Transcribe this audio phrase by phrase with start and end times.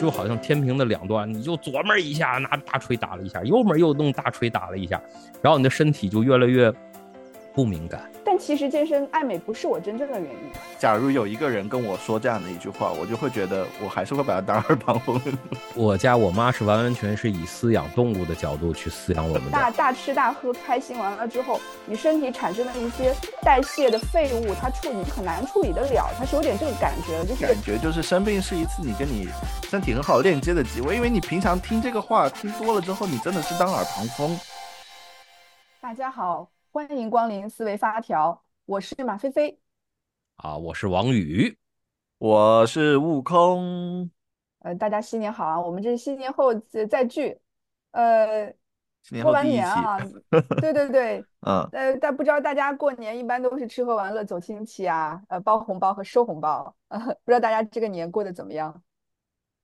[0.00, 5.00] 就好像天平的两端，你就左面一下拿大锤打了一下，右面又弄大锤打了一下，
[5.42, 6.72] 然后你的身体就越来越
[7.54, 8.10] 不敏感。
[8.36, 10.38] 但其实健身爱美不是我真正的原因。
[10.78, 15.18] 假如有一个人跟我说这样的一句话，我就会觉得我还是会把他当耳旁风。
[15.74, 19.50] 我家我妈是完完全是以饲养动物的角度去饲养我们的。
[19.50, 29.30] 大大吃大喝开心完了之后，你身体产生的一些代谢的废物，它处理很难处理得了，它是有点这个感觉，就是感觉就是生病是一次你跟你
[29.70, 34.38] 身体很好链接的机会，因为你平常听这个话听多了之后，你真的是当耳旁风。
[35.80, 36.46] 大家好。
[36.76, 39.58] 欢迎光临思维发条，我是马飞飞，
[40.34, 41.56] 啊，我是王宇，
[42.18, 44.10] 我是悟空，
[44.58, 45.58] 呃，大家新年好啊！
[45.58, 46.54] 我们这是新年后
[46.90, 47.40] 再聚，
[47.92, 48.52] 呃，
[49.22, 49.96] 过完年啊，
[50.60, 58.82] 对对对，嗯，呃，但不知道大家过年一般都是吃喝玩乐走亲戚啊，呃，包红包和收红包，呃， 不知道大家这个年过得怎么样？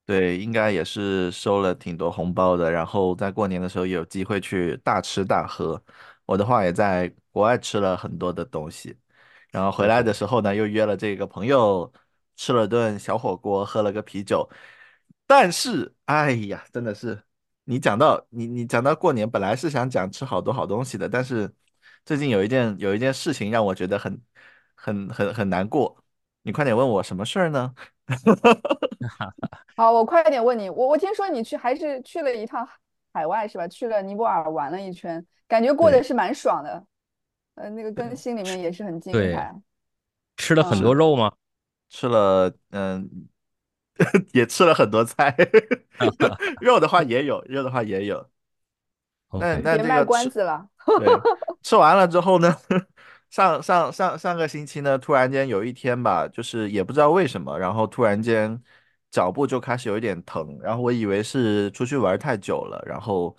[0.07, 5.79] 对，应该也是收了挺多红包的，然后在过年的时候有机会去大吃大喝。
[6.33, 8.97] 我的话也在国外吃了很多的东西，
[9.51, 11.93] 然后回来的时候呢，又约了这个朋友
[12.37, 14.49] 吃了顿小火锅，喝了个啤酒。
[15.27, 17.23] 但是，哎呀，真的是，
[17.65, 21.53] 你讲到你你讲到过年，本来是想讲吃好多好东西的，但是
[22.07, 24.19] 最近有一件有一件事情让我觉得很
[24.75, 26.03] 很很很难过。
[26.41, 27.75] 你快点问我什么事儿呢？
[29.77, 32.67] 好， 我快点问你，我我听说你去还是去了一趟
[33.13, 33.69] 海外是吧？
[33.69, 35.25] 去了尼泊尔玩了一圈。
[35.47, 36.85] 感觉过得是蛮爽的，
[37.57, 39.55] 呃，那个跟心里面也是很精彩。
[40.37, 41.33] 吃了很多肉吗？
[41.91, 43.29] 吃了，嗯，
[44.33, 45.37] 也吃了很多菜。
[46.61, 48.27] 肉的话也有，肉的话也有。
[49.33, 50.67] 那那别卖关子了。
[50.99, 51.09] 对，
[51.63, 52.55] 吃完了之后呢，
[53.31, 58.59] 上上上上个星期呢，突然间有一天吧，就是也不知道为什么，然后突然间
[59.13, 63.37] 脚部就开始有一点疼，然后我以为是出去玩太久了，然后。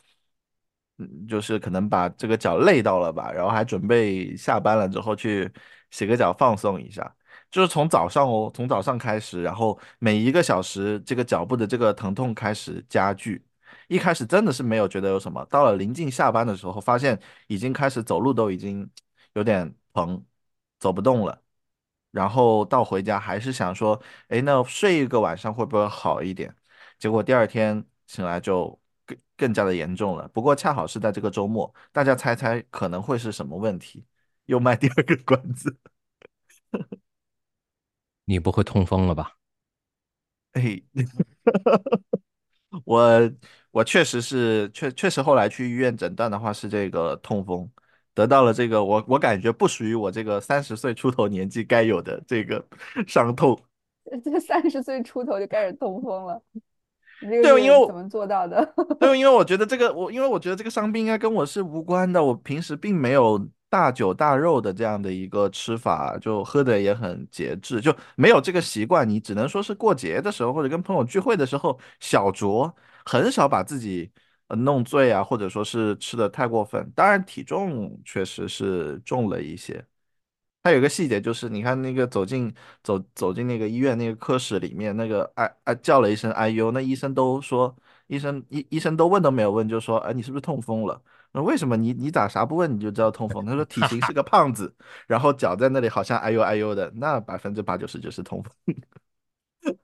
[0.99, 5.51] 嗯，就是可能把这个脚累到了吧，然后还准备下班了之后去
[5.89, 7.15] 洗个脚放松一下。
[7.49, 13.43] 就是从早上哦，从早上开始，然后每一个小时这个脚部的这个疼痛开始加剧。
[13.87, 18.87] 一开始真的是没有觉得有什么，到了临近下班的时候，发现已经开始走路都已经
[19.33, 20.23] 有点疼，
[20.79, 21.42] 走不动了。
[22.13, 26.55] 然后到回家还是想说，哎，那睡一个晚上会不会好一点？
[26.97, 28.79] 结果第二天醒来就。
[29.05, 34.05] 更更加的严重了，不过恰好是在这个周末，大家猜猜可能会是什么问题？
[34.45, 35.77] 又卖第二个关子，
[38.25, 39.33] 你不会痛风了吧？
[40.53, 40.81] 哎，
[42.85, 43.31] 我
[43.71, 47.69] 我确实是确确实后来去医院诊断的话是这个痛风，
[48.13, 52.63] 得到了这个我我感觉不属于我这个三十岁出头年纪该有的这个
[53.07, 53.59] 伤痛，
[54.23, 56.41] 这三十岁出头就开始痛风了。
[57.21, 58.73] 对，因为怎么做到的？
[58.99, 62.21] 对， 因为我觉得这个我，因为我觉得这个伤病应该跟我是无关的。
[62.21, 69.07] 我平时并没有大酒大肉的这样的一个吃法，就喝的也很节制，就没有这个习惯。
[69.07, 72.69] 你只能说是过节的时候或者跟朋友聚会的时候小酌，
[73.05, 74.11] 很少把自己
[74.49, 76.91] 弄醉啊，或者说是吃的太过分。
[76.95, 79.85] 当然，体重确实是重了一些。
[80.61, 87.75] 它有个细节就是，你看那个走进走走进那个医院那个科室里面，那个哎哎叫了一声哎呦，那医生都说，
[88.07, 91.01] 医生医医生都问都没有问，就说哎你是不是痛风了？
[91.33, 93.45] 那为什么你你咋啥不问你就知道痛风？
[93.45, 94.73] 他说体型是个胖子，
[95.05, 98.53] 然后脚在那里好像哎呦哎呦的，那百分之八九十就是痛风。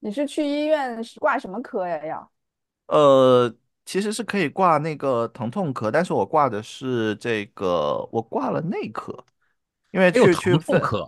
[0.00, 2.04] 你是去医院是挂什么科呀？
[2.06, 2.32] 要？
[2.86, 9.24] 呃，其实是可以挂那个疼痛科，但是我挂的是这个，我挂了内科。
[9.90, 11.06] 因为去去妇科，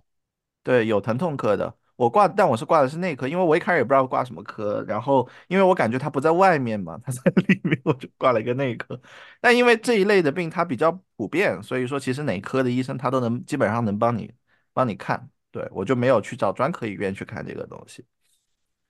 [0.62, 9.01] 对，有疼痛科的，我挂，但我是挂的是内科，因为我一开始也不知道挂什么科，然后因为我感觉它不在外面嘛，它在里面，我就挂了一个内科。
[9.41, 14.31] 但因为这一类的病它比较普遍，所以说其实哪科的医生他都能基本上能帮你
[14.75, 18.05] 帮你看，对我就没有去找专科医院去看这个东西。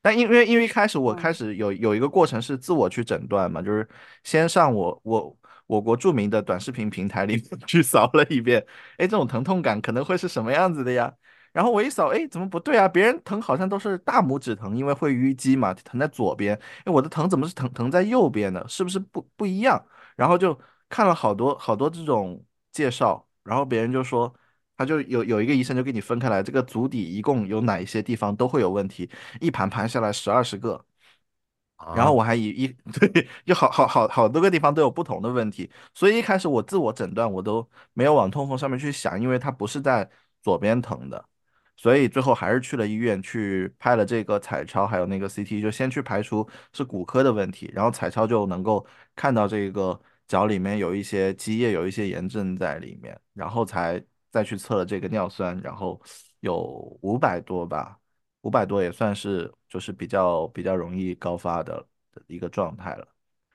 [0.05, 3.89] 但因为因为一开始我开始有有一个过程是自我去诊断嘛，就是
[4.23, 5.37] 先上我我。
[5.67, 8.61] 我国著名的短视频平台里 去扫了一遍，
[8.99, 11.11] 哎，这种疼痛感可能会是什么样子的呀？
[11.55, 12.87] 然后我一扫，哎，怎么不对啊？
[12.87, 16.55] 别人疼好像都是大拇指疼，因为会淤积嘛，疼在左边，
[16.85, 18.63] 哎，我的疼怎么是疼疼在右边呢？
[18.69, 19.83] 是不是不不一样？
[20.17, 20.59] 然后就
[20.91, 24.33] 看了好多好多这种介绍，然后别人就说，
[24.77, 29.09] 他就有有一个医生就给你分开来，这个足底一共有哪一些地方都会有问题，
[29.41, 30.85] 一盘盘下来十二十个。
[31.95, 32.69] 然后我还以一
[32.99, 40.09] 对，就好好好好多个地方都有不同的问题，所以一开始我自我诊断我都没有往痛风上面去想，因为它不是在
[40.43, 41.23] 左边疼的。
[41.77, 48.87] 所以最后还是去了医院去拍了这个彩超，还有那个 CT，就先去排除是骨科的问题，然后彩超就能够
[49.17, 54.03] 看到这个脚里面有一些积液，有一些炎症在里面，然后才
[54.35, 56.03] 再去测了这个尿酸，然后
[56.41, 56.57] 有
[57.03, 57.97] 五百多吧，
[58.41, 61.87] 五百多也算是就是比较比较容易高发的
[62.27, 63.07] 一个状态了，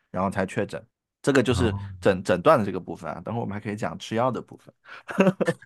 [0.09, 0.81] 然后才确诊。
[1.21, 4.73] 这个就是诊诊断的这个部分啊，等会我们还可以讲吃药的部分。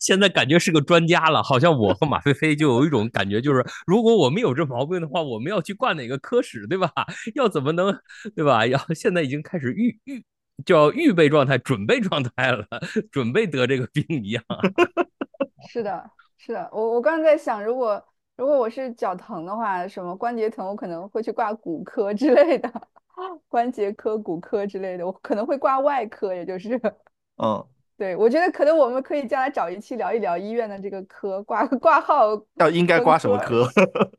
[0.00, 6.90] 现在感觉是个专家了，好像我和马飞飞就有一种感觉，就是如果我们有这毛病的话，我们要去挂哪个科室，对吧？
[7.36, 7.94] 要怎么能，
[8.34, 8.66] 对吧？
[8.66, 10.24] 要现在已经开始预预
[10.64, 12.66] 叫预备状态、准备状态了，
[13.10, 14.44] 准备得这个病一样。
[15.68, 18.02] 是的，是的，我我刚刚在想，如果
[18.36, 22.70] 如果我是脚疼的话，什么关节疼，我可能会去挂骨科之类的，
[23.48, 26.80] 关节科、骨科之类的，我可能会挂外科，也就是，
[27.42, 27.64] 嗯。
[27.98, 33.64] 对，我觉得可能我们可以将来找一期聊一聊医院的这个科挂挂号要应该挂什么科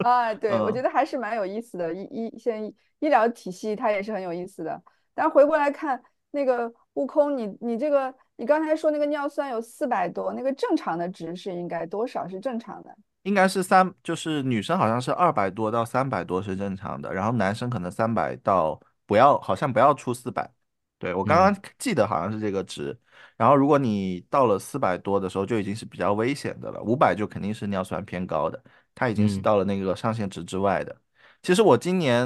[0.05, 0.33] 啊？
[0.33, 1.93] 对，我觉得还是蛮有意思的。
[1.93, 4.81] 医医现在医疗体系它也是很有意思的。
[5.13, 6.01] 但回过来看
[6.33, 12.93] 那个悟空，你你这个你刚才说那个尿酸有四百多，那个正常的值是应该多少是正常的？
[13.21, 20.51] 应该是三，就是女生好像是二百多到三百多是正常的，然后男生可能三百到不要，好像不要出四百。
[20.99, 22.97] 对我刚刚记得好像是这个值。
[23.37, 26.81] 然后，如果你到了四百多的时候，就已经是比较危险的了。
[26.81, 28.61] 五百就肯定是尿酸偏高的，
[28.95, 30.95] 它已经是到了那个上限值之外的。
[31.43, 32.25] 其实我今年、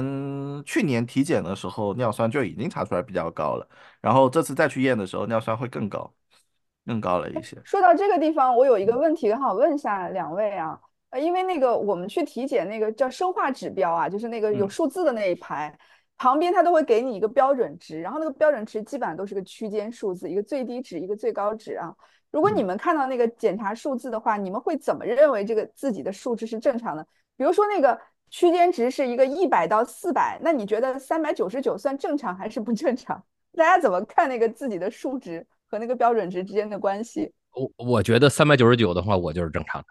[0.64, 3.68] 去年体检的时候，尿酸就已经查出来比较高了。
[4.00, 6.08] 然后这次再去验的时候，尿酸会更高，
[6.86, 7.60] 更高了一些。
[7.64, 10.78] 说到这个地方，我有一个问题，刚好问一下两位啊。
[11.10, 15.76] 呃，因为那个我们去体检那个叫生化指标啊，就是那个有数字的那一排。
[16.16, 21.92] 旁边它都会给你一个标准值，然后那个标准值基本上都是个区间数字，一个最低值，一个最高值啊。
[22.30, 27.04] 如果你们看到那个检查数字的话，你们会怎么认为这个自己的数值是正常的？
[27.36, 27.98] 比如说那个
[28.30, 33.22] 区间值是一个一百到四百，那你觉得三百九十九算正常还是不正常？
[33.56, 37.32] 大家怎么看那个自己的数值和那个标准值之间的关系？
[37.52, 39.86] 我我觉得三百九十九的话，我就是正常的。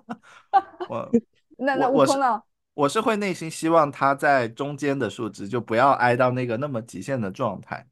[0.88, 1.08] 我
[1.58, 2.42] 那那悟空呢？
[2.74, 7.86] 我是会内心希望它在中间的数值，就不要挨到那个那么极限的状态。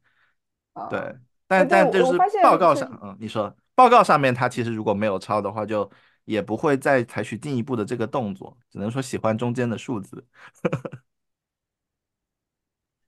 [0.89, 1.15] 对，
[1.47, 5.89] 但但就是报告上，嗯，你说报告上面它其实如果没有超的话，就
[6.25, 10.25] 也不会再采取进一步的这个动作，只能说喜欢中间的数字。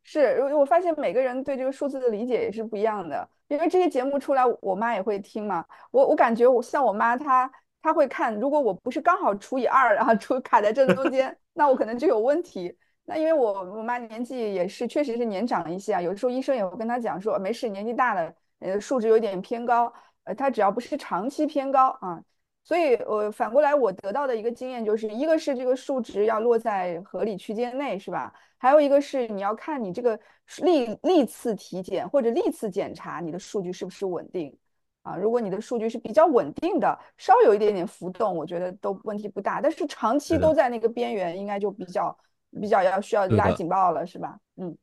[0.04, 5.66] 是，我发现每个人对这个数字的理解也是不一样的，因为这些节目出来，我妈也会听嘛。
[5.92, 7.52] 我我感觉我像我妈她。
[7.84, 12.78] 她会看，如果我不是刚好除以二，然后除卡在正中间，那我可能就有问题。
[13.06, 16.00] 那因为我我妈年纪也是，确实是年长一些啊。
[16.00, 19.92] 有的时候医生也会跟她讲说，没事，年纪大了，呃，数值有点偏高，
[20.26, 22.22] 呃，她只要不是长期偏高啊。
[22.64, 28.34] 所以，我反过来我得到的一个经验就是，一个是这个数值要落在合理区间内，是吧？
[28.58, 30.20] 还有一个是你要看你这个
[30.62, 34.56] 历历次体检或者历次检查，你的数据是不是稳定。
[35.02, 39.60] 啊，如果你的数据是比较稳定的，稍有一点点浮动，我觉得都问题不大。
[39.60, 42.16] 但是长期都在那个边缘，应该就比较
[42.62, 44.38] 比较要需要拉警报了，是吧？
[44.58, 44.78] 嗯，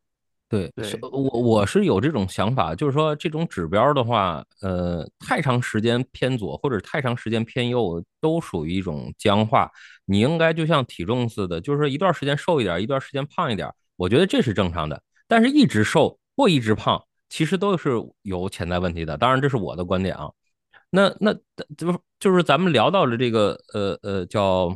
[0.48, 0.72] 对，
[1.02, 9.70] 我我是有这种想法，就是说这种指标的话，呃，太长时间偏左或者太长时间偏右，都属于一种僵化。
[10.06, 15.02] 你应该就像体重似的，就是说一段时间瘦一点，一段时间胖一点，我觉得这是正常的。
[15.26, 17.02] 但是一直瘦或一直胖。
[17.30, 17.90] 其实都是
[18.22, 20.30] 有潜在问题的，当然这是我的观点啊。
[20.88, 21.34] 那那
[21.76, 24.74] 就就是咱们聊到了这个呃呃叫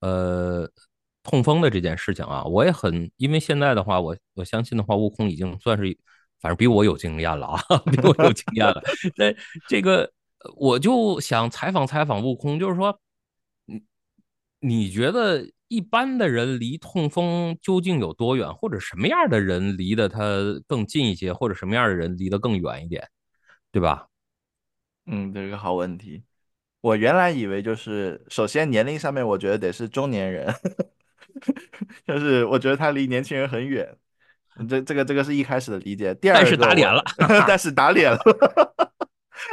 [0.00, 0.66] 呃
[1.32, 5.96] 痛风的这件事情啊，我也很因为现在的话，我我相信的话，悟空已经算是
[6.42, 8.82] 反正比我有经验了啊， 比我有经验了。
[9.16, 9.34] 那
[9.66, 10.12] 这个
[10.56, 13.00] 我就想采访采访悟空，就是说，
[13.64, 13.82] 你
[14.60, 15.50] 你觉得？
[15.68, 20.20] 一般的人离痛风究竟有多远，或者什么样的人离得他
[20.66, 23.08] 更近一些，或者什么样的人离得更远一点，
[23.70, 24.06] 对吧？
[25.06, 26.24] 嗯，这是个好问题。
[26.82, 30.54] 我原来以为就是，首先年龄上面，我觉得得是中年人，
[32.06, 33.96] 就是我觉得他离年轻人很远。
[34.68, 36.14] 这这个这个是一开始的理解。
[36.16, 37.02] 第二， 但是打脸了，
[37.48, 38.18] 但是打脸了。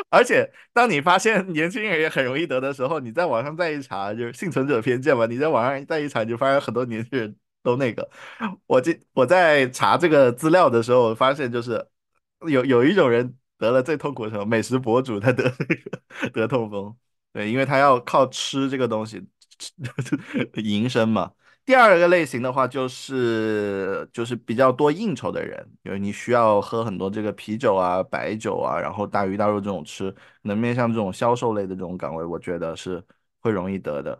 [0.09, 5.25] 而且，当你发现年轻人也很容易得的时候，你在网上再一查，就是幸存者偏见嘛。
[5.25, 7.33] 你在网上再一查，就发现很多年轻人
[7.63, 8.07] 都那个。
[8.67, 11.87] 我这我在查这个资料的时候，我发现就是
[12.47, 15.49] 有有一种人得了最痛苦的时候，美食博主他得
[16.33, 16.93] 得痛风，
[17.31, 19.25] 对，因为他要靠吃这个东西
[20.55, 21.31] 营生嘛。
[21.69, 33.03] 第二个类型的话，就是就是比较多应酬的人，因为你需要喝很多这个啤酒啊、白酒啊，然后大鱼大肉这种吃，能面向这种销售类的这种岗位，我觉得是
[33.39, 34.19] 会容易得的。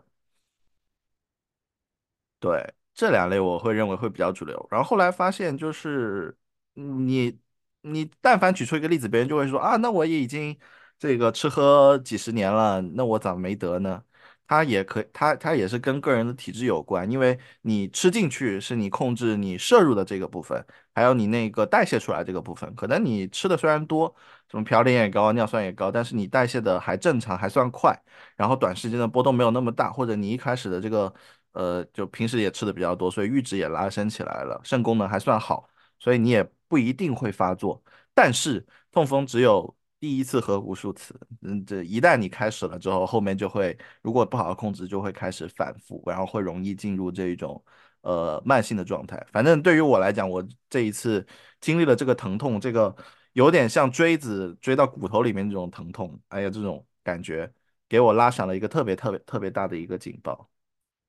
[2.38, 4.66] 对，这两类我会认为会比较主流。
[4.70, 6.34] 然后后来发现，就是
[6.74, 7.38] 你
[7.82, 10.58] 你但凡举出一个例子，别人就会说啊，那我也已经
[10.98, 14.02] 这个吃喝几十年了，那我咋没得呢？
[14.50, 22.74] 它也可，它它也是跟个人的体质有关，因为你吃进去是你控制你摄入的这个部分，还有你那个代谢出来这个部分。
[22.74, 24.12] 可能你吃的虽然多，
[24.50, 27.96] 什么嘌呤也高，尿酸也高，但是你代谢的还正常，还算快，
[28.34, 31.14] 然后短时间的波动没有那么大，或者你一开始的这个
[31.52, 37.80] 呃，就平时也吃的比较多，所以阈值也拉升起来了，肾功能还算好，所以你也不一定会发作。
[38.12, 39.76] 但是痛风只有。
[40.00, 47.62] 第一次和无数次，嗯，这一旦你开始了之后，后面就会，如果不好好控制，就会开始反复，然后会容易进入这一种
[48.00, 49.22] 呃慢性的状态。
[49.30, 51.26] 反正对于我来讲，我这一次
[51.60, 52.94] 经历了这个疼痛，这个
[53.34, 57.52] 有点像锥子锥到骨头里面这种疼痛，哎呀，这种感觉
[57.86, 60.48] 给我拉响了一个特别特别特别大的一个警报。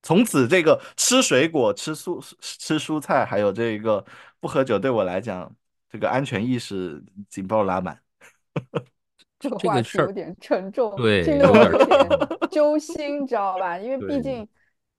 [0.03, 4.05] 从此，这个吃水果、吃蔬吃蔬菜，还有这个
[4.41, 5.55] 不喝酒，对我来讲，
[5.89, 8.01] 这个安全意识警报拉满。
[9.39, 12.08] 这个话题有点沉重，对，听得我有点
[12.51, 13.77] 揪心，知道吧？
[13.79, 14.48] 因为毕竟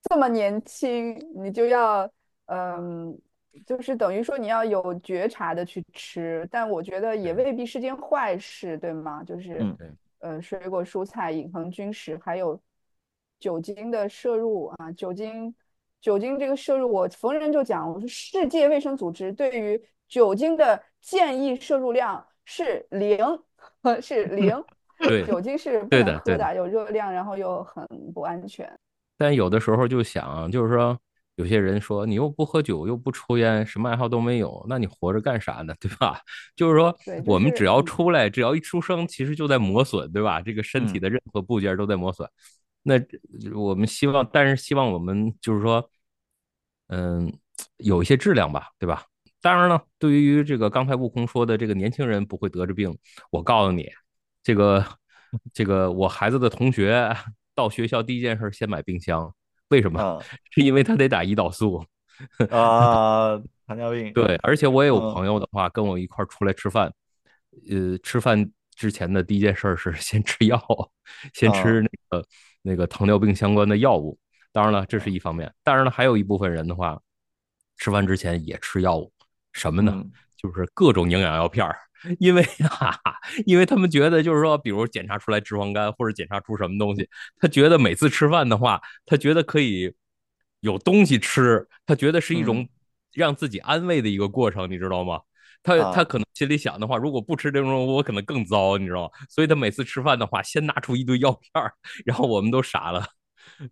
[0.02, 2.10] 这么年轻，你就要，
[2.46, 3.16] 嗯，
[3.64, 9.22] 就是等于说你要有觉察的去吃，但我觉得也未必是件坏事，对吗？
[9.22, 9.64] 就是，
[10.18, 12.60] 呃，水果蔬菜饮恒均食，还有
[13.38, 15.54] 酒精的摄入啊，酒精，
[16.00, 22.26] 酒精这个摄入，我逢人就讲，我说世界卫生组织对于酒精的建议摄入量。
[22.44, 23.18] 是零，
[24.00, 24.62] 是零。
[24.98, 27.84] 对，酒精是不能喝的，有热量，然后又很
[28.14, 28.72] 不安全。
[29.18, 30.96] 但有的时候就想，就是说，
[31.34, 35.74] 有些人说你又不喝酒，又不抽烟，什么爱好都没有，那你活着干啥呢？
[35.80, 36.20] 对吧？
[36.54, 36.96] 就是说，
[37.26, 40.40] 我们只要出来，只要一出生，其实就在磨损，对吧？
[40.40, 42.28] 这个身体的任何部件都在磨损。
[42.84, 42.94] 那
[43.54, 45.90] 我们希望，但是希望我们就是说，
[46.88, 47.32] 嗯，
[47.78, 49.04] 有一些质量吧，对吧？
[49.42, 52.96] 当然了，对于这个刚才悟空说的这个年轻人不会得这病，
[53.30, 53.90] 我告诉你，
[54.42, 54.86] 这个
[55.52, 57.14] 这个我孩子的同学
[57.54, 59.34] 到学校第一件事先买冰箱，
[59.68, 60.22] 为什么？
[60.52, 61.84] 是因为他得打胰岛素
[62.50, 64.12] 啊，糖尿病。
[64.12, 66.92] 对，而且我也有朋友的话跟我一块出来吃饭，
[67.68, 70.58] 呃，吃饭之前的第一件事是先吃药，
[71.34, 72.26] 先吃那个
[72.62, 74.16] 那个糖尿病相关的药物。
[74.52, 77.00] 当然了，这是一方面，当然了，还有一部分人的话，
[77.76, 79.11] 吃饭之前也吃药物。
[79.52, 80.02] 什么呢？
[80.36, 81.78] 就是各种营养药片儿，
[82.18, 83.14] 因为哈哈，
[83.46, 89.94] 因为他们觉得就是说，比如检查出来脂肪肝或者检查出什么东西，他觉得每次吃饭的话，他觉得可以
[90.60, 92.68] 有东西吃，他觉得是一种
[93.12, 95.20] 让自己安慰的一个过程，你知道吗？
[95.62, 99.10] 他他可能心里想的话，如果不吃这种，我可能更糟，你知道吗？
[99.28, 101.72] 所以他每次吃饭的话，先拿出一堆药片儿，
[102.04, 103.06] 然后我们都傻了，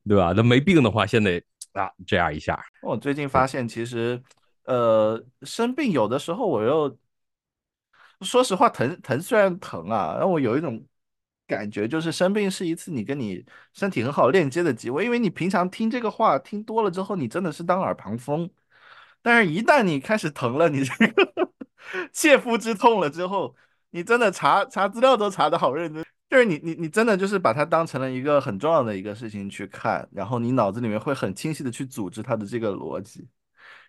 [0.06, 0.32] 对吧？
[0.36, 2.62] 那没病的话，先得啊这样一下。
[2.82, 4.22] 我最近发现，其实。
[4.70, 6.96] 呃，生病有的时候我又
[8.20, 10.80] 说实话疼疼虽然疼啊，让我有一种
[11.44, 18.48] 感觉，就是生病是一次你跟你身体很好链接的机会，因为你平常听这个话听多了之后，你真的是当耳旁风，
[19.22, 21.52] 但是一旦你开始疼了，你这个
[22.12, 23.56] 切肤之痛了之后，
[23.90, 33.26] 你真的查查资料都查的好认真，就是你你你真的就是把它当成了一个很重要的一个事情去看，然后你脑子里面会很清晰的去组织它的这个逻辑。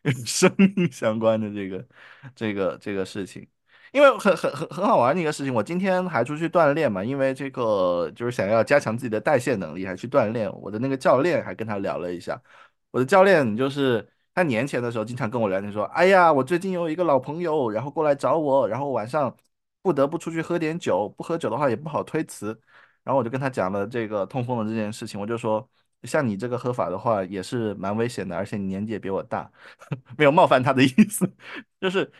[0.25, 1.87] 生命相关的这个、
[2.35, 3.47] 这个、这个事情，
[3.91, 5.53] 因为很、很、很、很好玩的一个事情。
[5.53, 10.51] 我今天还出去锻炼嘛，因为这个就是想要加强自己的代谢能力，还去锻炼。
[10.59, 12.41] 我的那个教练还跟他聊了一下。
[12.89, 19.35] 我的教练就是他年前的时候经常跟我聊天说：“哎呀，我最近有一个老朋友，然后过来找我，然后晚上
[19.83, 22.59] 不得不出去喝点酒，不喝酒的话也不好推辞。”
[23.03, 25.69] 然后我就跟他讲了这个痛风的这件事情，我就说。
[26.03, 29.51] 像你这个喝法的话，也是蛮危险的，而且你年纪也比我大，
[30.17, 31.31] 没有冒犯他的意思，
[31.79, 32.11] 就是，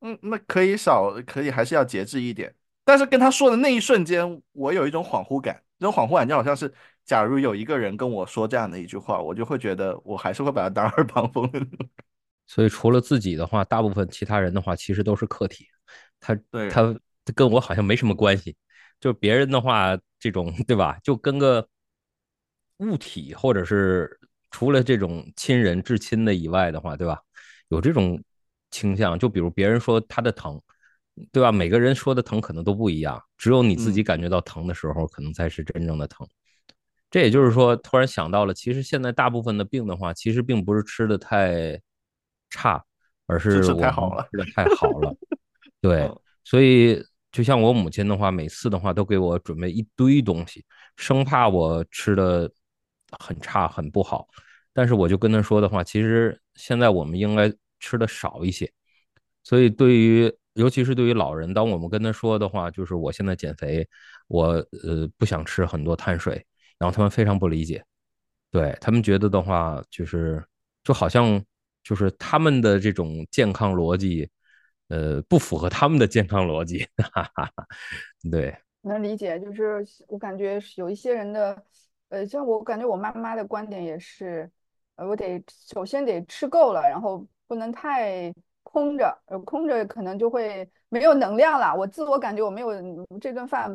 [0.00, 2.54] 嗯，那可以少，可以还是要节制一点。
[2.84, 6.72] 但是跟他说的那一瞬间，我有一种恍惚感，这种恍惚感就好像是，
[7.04, 11.60] 假如有一个人跟我说这样的一句话，我就会觉得我还是会把他当耳旁风的。
[12.46, 15.66] 所以除了自己的话，大部分其他人的话，其实都是客体，
[16.18, 16.94] 他对他
[17.34, 18.56] 跟我好像没什么关系，
[18.98, 21.66] 就别人的话，这种对吧，就跟个。
[22.80, 24.18] 物体，或者是
[24.50, 27.20] 除了这种亲人至亲的以外的话，对吧？
[27.68, 28.20] 有这种
[28.70, 30.60] 倾向，就比如别人说他的疼，
[31.30, 31.52] 对吧？
[31.52, 36.26] 每个人说的疼可能都不一样，只有你自己感觉到疼的时候，可能才是真正的疼。
[37.10, 41.80] 这也就是说，突然想到了，其实现在大部分的病的话，其实并不是吃的太
[42.50, 42.84] 差，
[43.26, 45.12] 而是太好了，吃的太好了。
[45.80, 46.08] 对，
[46.44, 50.64] 所以就像我母亲的话，每次的话都给我准备一堆东西，
[50.96, 52.48] 生怕我吃的
[53.18, 54.28] 很差很不好。
[54.72, 58.70] 但是我就跟他说的话，其实现在我们应该吃的少一些。
[59.42, 63.86] 所以对于尤其是对于老人，当我们跟他说的话，就是我现在减肥，
[64.28, 64.46] 我
[64.84, 66.44] 呃不想吃很多碳水，
[66.78, 67.84] 然后他们非常不理解，
[68.50, 70.44] 对他们觉得的话，就是
[70.84, 71.42] 就好像
[71.82, 74.30] 就是他们的这种健康逻辑。
[74.88, 77.66] 呃，不符合他们的健康逻辑，哈哈哈。
[78.28, 79.38] 对，能理解。
[79.38, 81.64] 就是我感觉有一些人的，
[82.10, 84.48] 呃，像我感觉我妈妈的观点也是，
[84.96, 91.74] 呃，我得首先得吃够了，然后不能太空着，呃，空着可能就会没有能量了。
[91.74, 92.70] 我自我感觉我没有
[93.18, 93.74] 这顿饭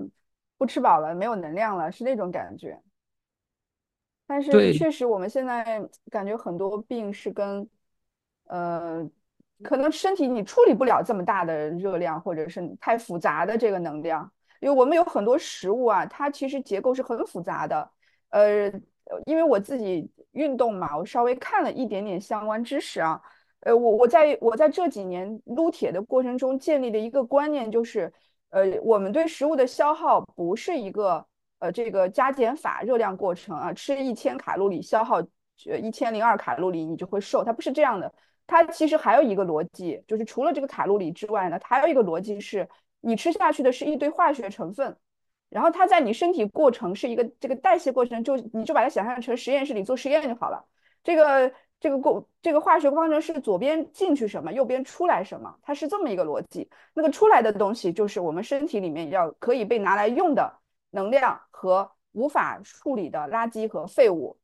[0.58, 2.80] 不吃饱了，没有能量了，是那种感觉。
[4.28, 7.68] 但是确实，我们现在感觉很多病是跟，
[8.46, 9.10] 呃。
[9.64, 17.90] 可能身体你处理不了这么大的热量，或者是太复杂的这个能量，因为我们有很多食物啊，它其实结构是很复杂的。
[18.30, 18.72] 呃，
[19.26, 23.22] 因为我自己运动嘛，我稍微看了一点点相关知识啊。
[23.62, 28.12] 呃，我我在我在这几年撸铁的过程中建立的一个观念，就是，
[28.50, 31.26] 呃，我们对食物的消耗不是一个
[31.60, 35.20] 呃这个加减法热量过程啊，吃一千卡路里消耗
[35.68, 38.14] 呃一千零二卡路里你就会瘦，它不是这样的。
[38.46, 42.70] 它其实还有一个逻辑，就是除了这个卡路里之外呢，它还有一个逻辑是，
[43.02, 44.96] 你吃下去的是一堆化学成分，
[45.56, 50.62] 然后它在你身体过程是一个这个代谢过程，就你就把它想象成实验室里做实验就好了。
[51.02, 56.70] 这个这个过这个化学方程式左边进去什么，右边出来什么，它是这么一个逻辑。
[56.94, 60.60] 那个出来的东西就是我们身体里面要可以被拿来用的
[60.92, 64.38] 能量和无法处理的垃圾和废物，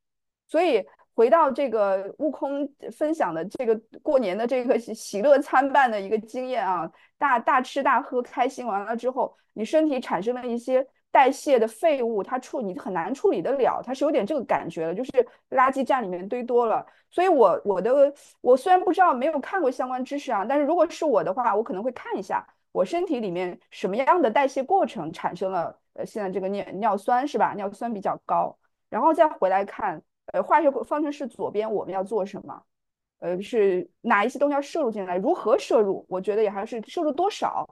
[0.48, 0.82] 所以。
[1.14, 15.12] 回到这个悟空分享的这个过年的这个喜乐参半的一个经验啊，大大吃大喝开心完了之后，你身体产生了一些代谢的废物，它处你很难处理得了，它是有点这个感觉了，就是
[15.50, 16.84] 垃圾站里面堆多了。
[17.10, 27.52] 所以，我我的我虽然不知道没有看过相关知识啊，但是如果是我的话，我可能会看一下我身体里面什么样的代谢过程产生了呃现在这个尿尿酸是吧？
[27.54, 30.02] 尿酸比较高，然后再回来看。
[30.32, 32.62] 呃，化学方程式左边我们要做什么？
[33.18, 35.18] 呃，是哪一些东西要摄入进来？
[35.18, 36.06] 如何摄入？
[36.08, 37.68] 我觉得也还是摄入多少，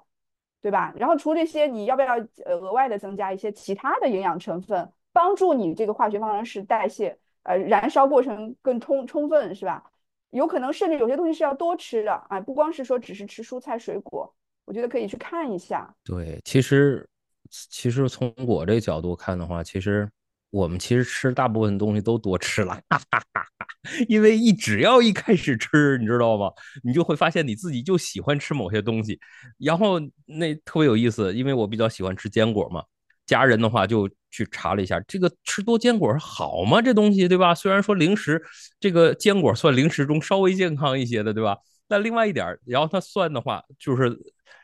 [0.63, 0.93] 对吧？
[0.97, 9.83] 然后除这些，你要不要呃额外的增加一些其他的营养成分，帮助你这个化学方程式代谢呃燃烧过程更充充分，是吧？
[10.31, 14.33] 有可能甚至有些东西是要多吃的啊，不光是说只是吃蔬菜水果，
[14.65, 15.93] 我觉得可以去看一下。
[16.05, 17.09] 对，其实
[17.51, 20.09] 其实从我这角度看的话，其实。
[20.51, 23.67] 我们其实吃大部分东西都多吃了，哈哈哈哈
[24.09, 26.51] 因为一只要一开始吃，你知道吗？
[26.83, 29.19] 你就会发现你自己就喜欢吃某些东西，
[29.59, 32.83] 然后那特别有意思，因为我比较喜欢吃坚果嘛。
[33.27, 36.83] 家人的话就去查了一下，这个吃多坚果好吗？
[36.83, 37.55] 这东西对吧？
[37.55, 38.43] 虽然说零食
[38.81, 41.57] 这个坚果算零食中稍微健康一些的，对吧？
[41.87, 44.19] 但另外一点，然后他算的话，就是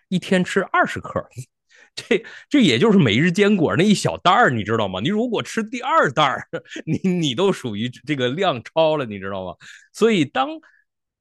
[0.08, 1.24] 一天吃二十克。
[1.96, 5.00] 这这也就是每日坚果那一小袋儿，你知道吗？
[5.00, 6.46] 你如果吃第二袋儿，
[6.84, 9.54] 你你都属于这个量超了，你知道吗？
[9.92, 10.48] 所以当，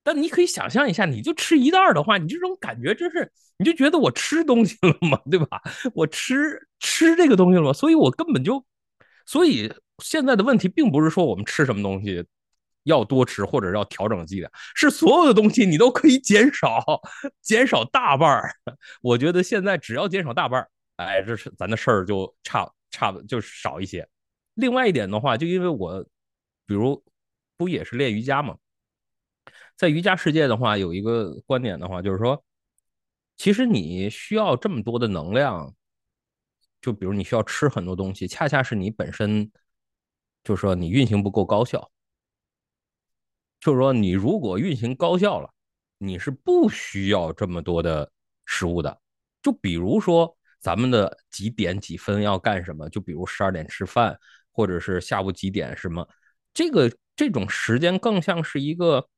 [0.04, 5.18] 但你可以想象一下，你就吃一袋的话，你这种感觉就是，你就觉得我吃东西了嘛？
[5.32, 5.62] 对吧？
[5.94, 7.74] 我吃吃这个东西了吗？
[7.74, 8.64] 所以我根本就，
[9.26, 12.26] 所以现在的问题并不是说我们吃什么东西。
[12.86, 16.84] 要多吃或者要调整剂量，是所有的东西你都可以减少，
[17.42, 18.56] 减少大半儿。
[19.02, 24.08] 我觉得现在只要减少大半儿，哎，这是咱的事儿就差差的就少一些。
[24.54, 26.04] 另外一点的话，就因为我，
[26.66, 27.04] 比如
[27.58, 28.56] 不也是练瑜伽嘛，
[29.76, 32.42] 在瑜伽世界的话，有一个观点的话，就是说，
[33.36, 35.76] 其实你需要这么多的能量，
[36.82, 39.52] 就比如你需要吃很多东西，恰恰是你本身，
[40.44, 41.92] 就是说你运行不够高效。
[43.66, 45.50] 就是说，你如果运行高效了，
[45.98, 48.12] 你是不需要这么多的
[48.46, 48.96] 食物的。
[49.42, 52.88] 就比如说，咱们的几点几分要干什么？
[52.90, 54.16] 就比如十二点吃饭，
[54.52, 56.08] 或者是下午几点什么？
[56.54, 59.10] 这个这种时间更像是一个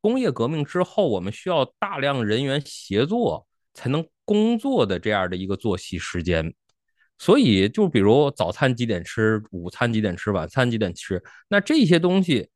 [0.00, 6.54] 工业革命之后，我们需要大量人员协作才能工作的这样的一个作息时间。
[7.18, 12.48] 所以，就比如早餐几点吃，午餐几点吃，晚餐几点吃，那这些东西。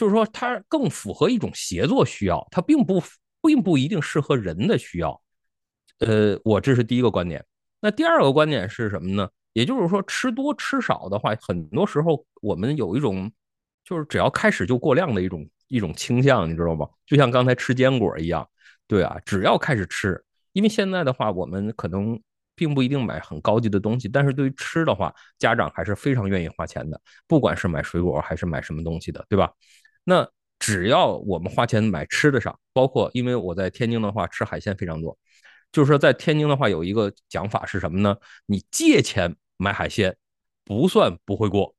[0.00, 3.02] 就是说，它更符合一种协作需要，它并不
[3.42, 5.20] 并不一定适合人的需要。
[5.98, 7.44] 呃，我这是第一个观点。
[7.82, 9.28] 那第二个观点是什么呢？
[9.52, 13.30] 也就是说，吃多吃少的话，很多时候我们有一种，
[13.84, 16.88] 就是只要开始就过量的一种一种倾向，你知道吗？
[17.04, 18.48] 就像刚才吃坚果一样，
[18.86, 22.18] 对啊，只要开始吃，因为现在的话，我们可能
[22.54, 29.52] 并不一定买很高级的东西，但是对于吃的话，家长还是非常愿意花钱的，不管是买水果还是买什么东西的，对吧？
[30.04, 35.16] 那只要我们花钱买吃的上，包括因为我在天津的话，吃海鲜非常多。
[35.72, 38.16] 就是说，在天津的话，有一个讲法是什么呢？
[38.46, 40.16] 你借钱买海鲜，
[40.64, 41.74] 不算不会过。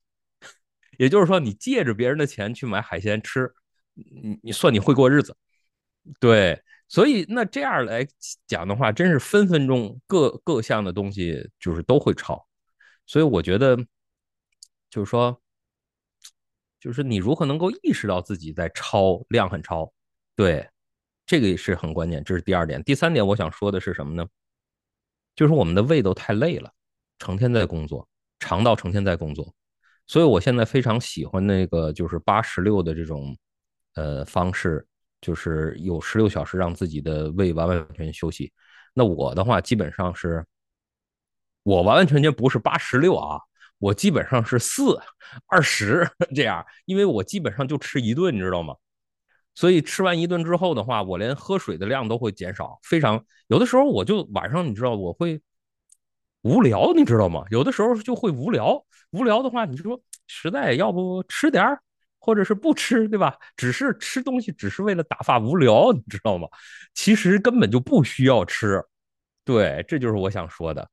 [0.97, 3.53] 也就是说，你借着别人的钱去买海鲜吃，
[3.93, 5.35] 你你算你会过日子。
[6.19, 8.07] 对，所以那这样来
[8.47, 12.47] 讲的话，真是分分钟各各项的东西就是都会超。
[13.05, 13.75] 所以我觉得，
[14.89, 15.41] 就是说，
[16.81, 19.89] 就是你如何能够意识到自己在超量很超？
[20.35, 20.67] 对。
[21.23, 22.83] 这个也是很关键，这是第二点。
[22.83, 24.27] 第三点，我想说的是什么呢？
[25.33, 26.69] 就是我们的胃都太累了，
[27.19, 28.05] 成天在工作，
[28.39, 29.53] 肠道成天在工作，
[30.07, 33.37] 所以我现在非常喜欢那个就是八十六的这种
[33.93, 34.85] 呃方式，
[35.21, 38.51] 就是有十六小时让自己的胃完完全全休息。
[38.93, 40.45] 那我的话基本上是，
[41.63, 43.39] 我完完全全不是八十六啊，
[43.81, 44.97] 我基本上是四
[45.47, 48.75] 二十这样，因为我基本上就吃一顿，你知道吗？
[49.55, 55.41] 所以吃完一顿之后的话，我连喝水的量都会减少，非常有的时候我就晚上你知道我会
[56.43, 57.43] 无聊，你知道吗？
[57.49, 61.81] 有的时候就会无聊，无聊的话你说实在要不吃点儿，
[62.19, 63.35] 或者是不吃，对吧？
[63.57, 66.47] 只是吃东西只是为了打发无聊，你知道吗？
[66.93, 68.81] 其实根本就不需要吃，
[69.43, 70.87] 对，这就是我想说的。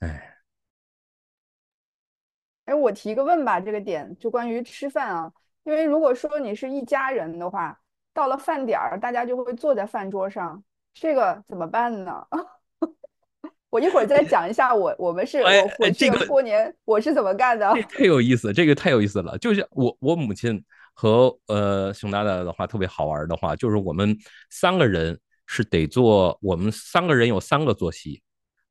[0.00, 0.31] 哎，
[2.72, 5.30] 哎，我提个问吧，这个点就关于吃饭啊。
[5.64, 7.78] 因为如果说你是一家人的话，
[8.14, 12.26] 到了饭点儿，大家就会坐在饭桌上，这个怎么办呢？
[13.68, 15.42] 我一会儿再讲一下，我我们是
[15.78, 17.70] 我这个过年我是怎么干的。
[17.90, 19.36] 太有意思，这个太有意思了。
[19.36, 20.62] 就是我我母亲
[20.94, 24.16] 和呃熊大大的话特别好玩的话，就是我们
[24.48, 28.22] 三个人是得做，我们三个人有三个作息。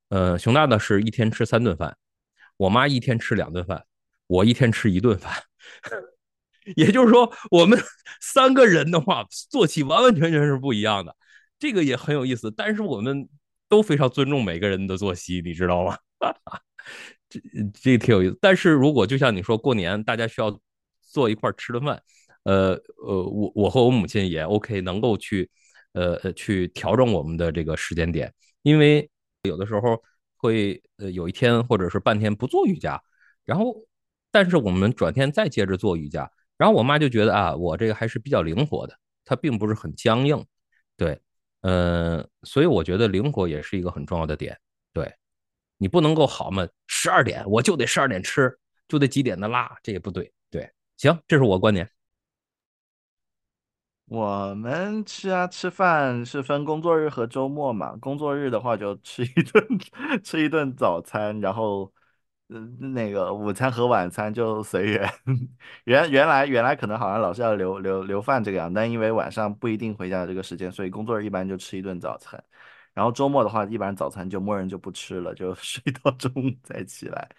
[0.09, 1.95] 呃，熊大大是一天吃三顿饭，
[2.57, 3.85] 我妈一天吃两顿饭，
[4.31, 5.33] 我一天吃一顿饭。
[6.77, 7.77] 也就是说，我们
[8.21, 11.15] 三个人的话，作息完完全全是不一样的，
[11.59, 12.51] 这个也很有意思。
[12.55, 13.27] 但是我们
[13.67, 15.97] 都非常尊重每个人的作息，你知道吗？
[17.27, 17.39] 这
[17.73, 18.37] 这挺有意思。
[18.39, 20.57] 但是如果就像你说，过年大家需要
[21.01, 22.01] 坐一块吃顿饭，
[22.43, 22.73] 呃
[23.05, 25.49] 呃，我我和我母亲也 OK，能够去
[25.93, 29.09] 呃呃去调整我们的这个时间点，因为
[29.43, 30.01] 有的时候
[30.37, 33.01] 会呃有一天或者是半天不做瑜伽，
[33.45, 33.75] 然后
[34.31, 36.31] 但是我们转天再接着做瑜伽。
[36.57, 40.45] 然后我妈就觉得啊，我这个还是比较灵活的，它并不是很僵硬，
[40.95, 41.19] 对，
[41.61, 44.55] 嗯，所以我觉得灵活也是一个很重要的点，
[44.93, 45.11] 对，
[45.77, 48.55] 你不能够好嘛，十二点我就得十二点吃，
[48.87, 51.89] 就得几点的拉，这也不对，对，行，这是我观点。
[54.05, 59.67] 我们吃啊，吃饭是分工作日和周末嘛，工作日的话就吃一顿，
[60.23, 61.91] 吃一顿早餐，然后。
[62.53, 65.09] 嗯，那个午餐和晚餐就随缘。
[65.85, 72.43] 原原来原来可能好像老是要留留留饭这个样，但因为晚上不一定回家这个时间，所以工作日一般就吃一顿早餐。
[72.93, 77.29] 然后周末的话，一般早餐就默认就不吃了，就 睡到中午再起来。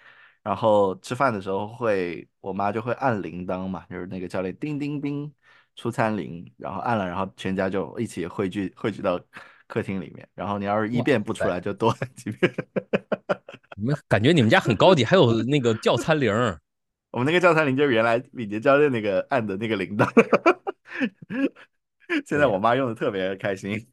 [0.43, 5.31] 然后吃饭的时候会，我妈就会按铃铛嘛，就是那个教练叮叮叮
[5.77, 9.21] 出餐铃，然后按了，然后全家就一起汇聚汇聚到
[9.67, 10.27] 客厅里面。
[10.35, 12.51] 然后你要是一遍不出来，就多按几遍。
[13.83, 16.33] 你们感觉你们家很高级，还有那个叫餐铃。
[17.11, 20.09] 我们那个叫餐铃就是原来敏捷教练那个按的那个铃铛，
[22.25, 23.85] 现在我妈用的特别开心，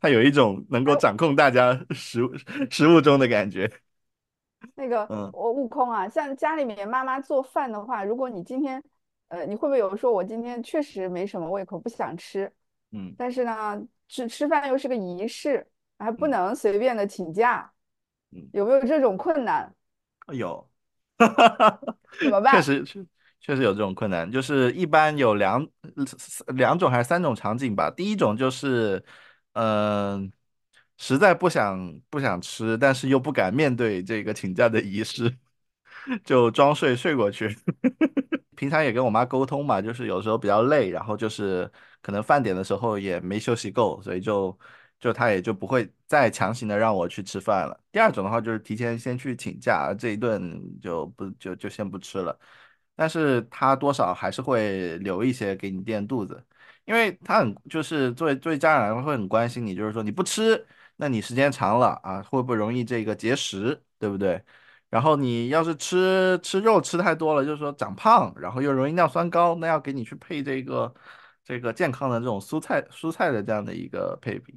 [0.00, 2.32] 她有一种能够掌控大家食物
[2.68, 3.70] 食物中的感觉。
[4.74, 8.82] 那个，我悟空啊，像家里面妈妈做饭的话，如果你今天，
[9.28, 12.52] 呃，你会不会有说，我今天确实没什么胃口，不想吃，
[12.90, 15.64] 嗯，但是呢，吃吃饭又是个仪式，
[16.00, 17.70] 还不能随便的请假。
[18.52, 19.72] 有没有这种困难？
[20.32, 20.68] 有，
[22.20, 22.54] 怎么办？
[22.54, 23.04] 确实确
[23.40, 25.66] 确实有这种困难，就是一般有两
[26.56, 27.90] 两种还是三种场景吧。
[27.90, 29.04] 第一种就是，
[29.52, 30.32] 嗯，
[30.96, 35.36] 实在不想不想吃，但是又不敢面对这个请假的仪式，
[36.24, 37.54] 就装睡睡过去。
[38.56, 41.70] 平常也跟我妈沟通嘛，就是有时候比较累，然后就是
[42.00, 44.58] 可能饭点的时候也没休息够，所以就。
[45.00, 47.78] 就他也就不会再强行的让我去吃饭了。
[47.92, 52.38] 第二种的话就是提前先去请假，这一顿就不就就先不吃了。
[52.96, 56.42] 但是他多少还是会留一些给你垫肚子，
[56.84, 60.64] 因为他很就是作为作为家长来说会很关心你，就是说你不吃
[60.96, 64.42] 那你时间长了啊，会不会容易这个节食，对不对？
[64.90, 70.94] 然后你要是吃吃肉吃太多了，就是说长胖，然后又容易尿酸高，那要给你去配这个
[71.44, 74.54] 这个健康的这种蔬菜蔬菜的这样的一个配比。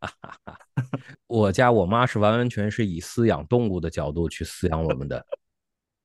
[1.26, 5.24] 我家我妈是完完全是以饲养动物的角度去饲养我们的，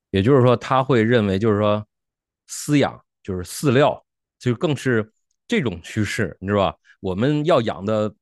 [0.10, 1.86] 也就是说，她会认为就是说，
[2.50, 4.04] 饲养就是饲料，
[4.40, 5.12] 就更是
[5.48, 6.78] 这种趋势，你知道吧？
[7.00, 8.14] 我们要养的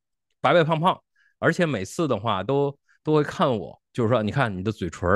[0.41, 1.01] 白白胖胖，
[1.39, 5.09] 而且每次的话都都会看我，就是说，你看你的嘴唇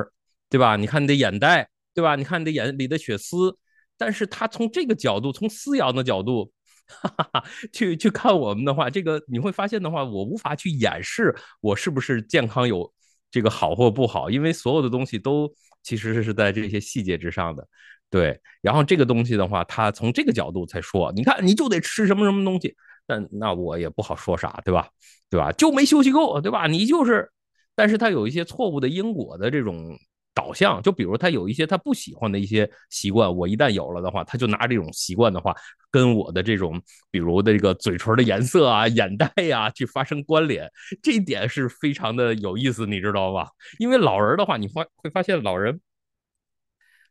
[0.50, 0.76] 对吧？
[0.76, 2.15] 你看你的眼袋，对吧？
[2.15, 3.58] 你看你的眼里的血丝，
[3.98, 6.52] 但是他从这个角度，从饲养的角度。
[7.02, 7.43] 哈哈，
[7.74, 12.91] 去去看我们的话，这个你会发现的话，我无法去掩饰我是不是健康有
[13.32, 17.67] 这个好或不好，因为所有的东西都其实是在这些细节之上的。
[18.10, 22.76] 对，然后这个东西的话，他从这个角度才说，你看你就得吃什么什么东西，
[23.08, 24.88] 但那我也不好说啥，对吧？
[25.30, 25.52] 对吧？
[25.54, 26.67] 就没休息够，对吧？
[26.67, 27.30] 你就是，
[27.76, 29.98] 但是他有一些错误的因果的这种。
[30.46, 35.56] 导向就比如他有一些他不喜欢的一些习惯，我一旦有了的话，他就拿这种习惯的话
[35.90, 36.80] 跟我的这种
[37.10, 40.70] 比如这个嘴唇的颜色啊、眼袋呀去发生关联，
[41.02, 43.50] 这一点是非常的有意思，你知道吧？
[43.80, 45.82] 因为老人的话，你发会发现老人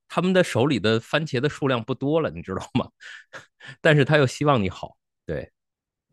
[0.06, 2.88] 他们的手里的番茄的数量不多了，你知道吗？
[3.80, 5.50] 但是他又希望你好，对，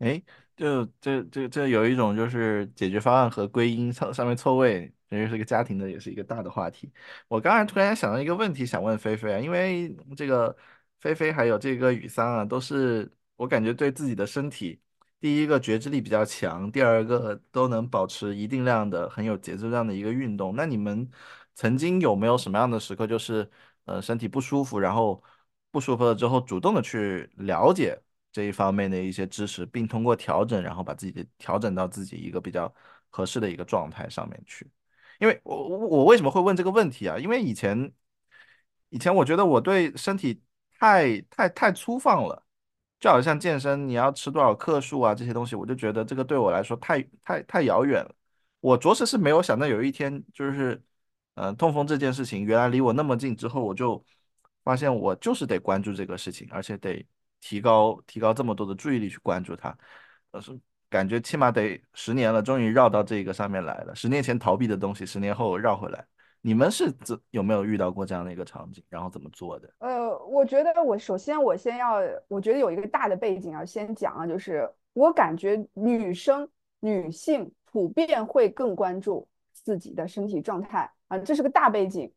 [0.00, 0.20] 哎，
[0.56, 4.92] 就这这这有一种就是解决方案和归因上上面错位。
[5.20, 6.90] 这是一个家庭的，也是一个大的话题。
[7.28, 10.56] 我刚才突然想到一个问题，想问菲菲啊，因为这个
[11.00, 14.80] 菲菲还有这个雨桑啊，都是我感觉对自己的身体，
[15.20, 20.54] 第一个觉知力比较强，第二个都能保持一定量的很有节奏量的一个运动。
[20.56, 21.08] 那你们
[21.54, 23.48] 曾经有没有什么样的时刻，就是
[23.84, 25.22] 呃身体不舒服，然后
[25.70, 28.00] 不舒服了之后，主动的去了解
[28.32, 32.72] 这一方面的一些知识，并通过调整，然后把自己调整到自己一个比较
[33.10, 34.66] 合适的一个状态上面去？
[35.22, 37.16] 因为我我为什么会问这个问题啊？
[37.16, 37.92] 因为以前
[38.88, 40.42] 以前我觉得我对身体
[40.80, 42.44] 太太太粗放了，
[42.98, 48.12] 就好像健身你要吃多少克数啊这些东西，我就觉得这个对我来说太太太遥远了。
[48.58, 50.82] 我着实是没有想到有一天就是，
[51.34, 54.04] 呃，痛风这件事情原来离我那么近之后，我就
[54.64, 57.06] 发现我就是得关注这个事情，而且得
[57.40, 59.78] 提高提高这么多的注意力去关注它，
[60.32, 60.58] 呃是。
[60.92, 63.94] 感觉起码得十年了，终于绕到这个上面来了。
[63.94, 66.04] 十年前逃避的东西，十年后绕回来。
[66.42, 68.84] 你们是怎有没有遇到过这样的一个场景？
[68.90, 69.72] 然后怎么做的？
[69.78, 71.94] 呃，我觉得我首先我先要，
[72.28, 76.46] 我觉得有一个大的背景要先讲啊，就是我感觉女生
[76.80, 82.12] 女性普遍会更关注自己的身体状态啊，这是个大背景。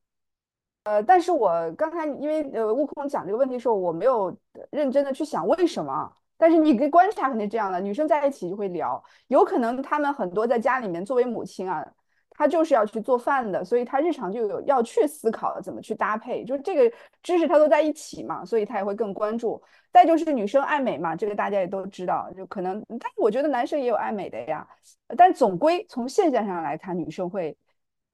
[0.83, 4.38] 呃，但是我刚才因为呃悟空讲这个问题的时候，我没有
[4.69, 6.11] 认真的去想为什么。
[6.38, 11.86] 但是你跟观察，肯定这样的女生在一起就会聊，有可能她们很多在家里面作为母亲啊，
[12.32, 19.62] 她就是要去做饭的，所以她日常就有要去思考怎么去搭配，就是这个知识她都在一起嘛，所以她也会更关注。
[19.93, 24.67] 再就是女生爱美嘛，这个大家也都知道，就可能，但是我觉得男生也有爱美的呀，
[25.15, 27.56] 但总归从现象上来看，女生会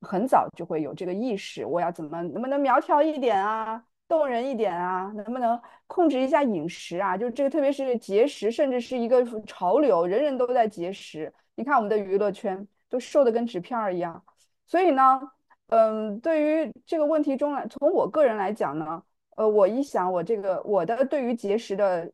[0.02, 3.84] 很早就会有这个意识，我要怎么能不能苗条一点啊？
[4.12, 7.16] 动人一点啊，能不能控制一下饮食啊？
[7.16, 11.34] 就这个，特别是节食，甚至是一个潮流，人人都在节食。
[11.56, 14.22] 你看我们的娱乐圈都瘦的跟纸片儿一样。
[14.68, 15.22] 所以呢，
[15.68, 19.02] 嗯，对于这个问题中来，从我个人来讲呢，
[19.38, 22.12] 呃，我一想，我这个我的对于节食的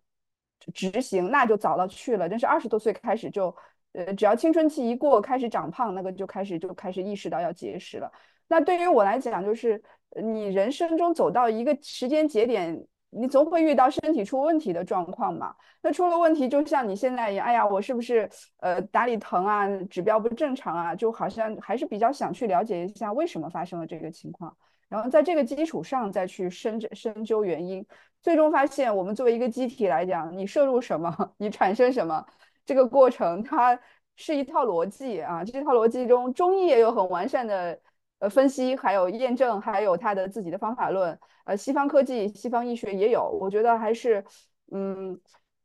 [0.76, 2.30] 执行，那就早了去了。
[2.30, 3.56] 真是二十多岁开始就，
[3.94, 8.12] 呃，只要青春期一过，开始长胖，那个就开始就开始意识到要节食了。
[8.50, 9.82] 那对于我来讲，就是
[10.22, 15.56] 你人生中走到一个时间节点，你总会遇到身体出问题的状况嘛。
[15.82, 18.28] 那出了问题，就像你现在一样，哎呀，我是不是
[18.62, 20.96] 呃哪里疼啊，指标不正常啊？
[20.96, 24.56] 就好像还是比较想去了解一下为什么发生了这个情况，
[24.90, 27.86] 然后在这个基础上再去深深究原因，
[28.24, 32.26] 最终发现我们作为一个机体来讲，你摄入什么， 你产生什么，
[32.66, 33.80] 这个过程它
[34.16, 35.44] 是一套逻辑啊。
[35.44, 37.80] 这套逻辑中，中医也有很完善的。
[38.20, 41.18] 呃，分析还有验证，还有他的自己的方法论。
[41.46, 44.24] 呃，西方科技、西方医学也有，我觉得还是，
[44.72, 45.20] 嗯，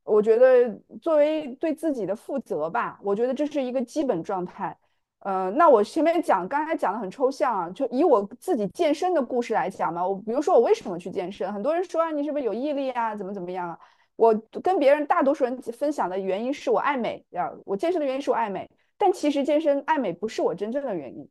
[0.05, 4.77] 我觉得作为对自己的负责吧，我觉得这是一个基本状态。
[5.21, 10.07] 呃，那我前面讲，刚才讲的很抽象啊，就以我自己健身的故事来讲嘛。
[10.07, 13.79] 我比如说我为什么去健身，很多人说啊，你是不是有毅力啊，怎么怎么样啊？
[14.17, 21.29] 我跟别人大多数人分享的原因是我爱美呀，我健身的原因是我爱美，但其实健身爱美不是我真正的原因。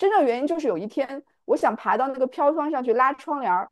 [0.00, 3.70] 真正原因就是有一天，我想爬到那个飘窗上去拉窗帘儿。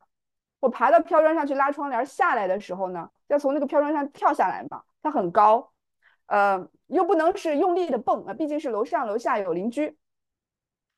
[0.59, 5.71] 我爬到飘窗上去拉窗帘下来的时候呢，要从那个飘窗上跳下来嘛，它很高。
[6.27, 9.97] 呃，又不能是用力的蹦啊，毕竟是楼上楼下有邻居，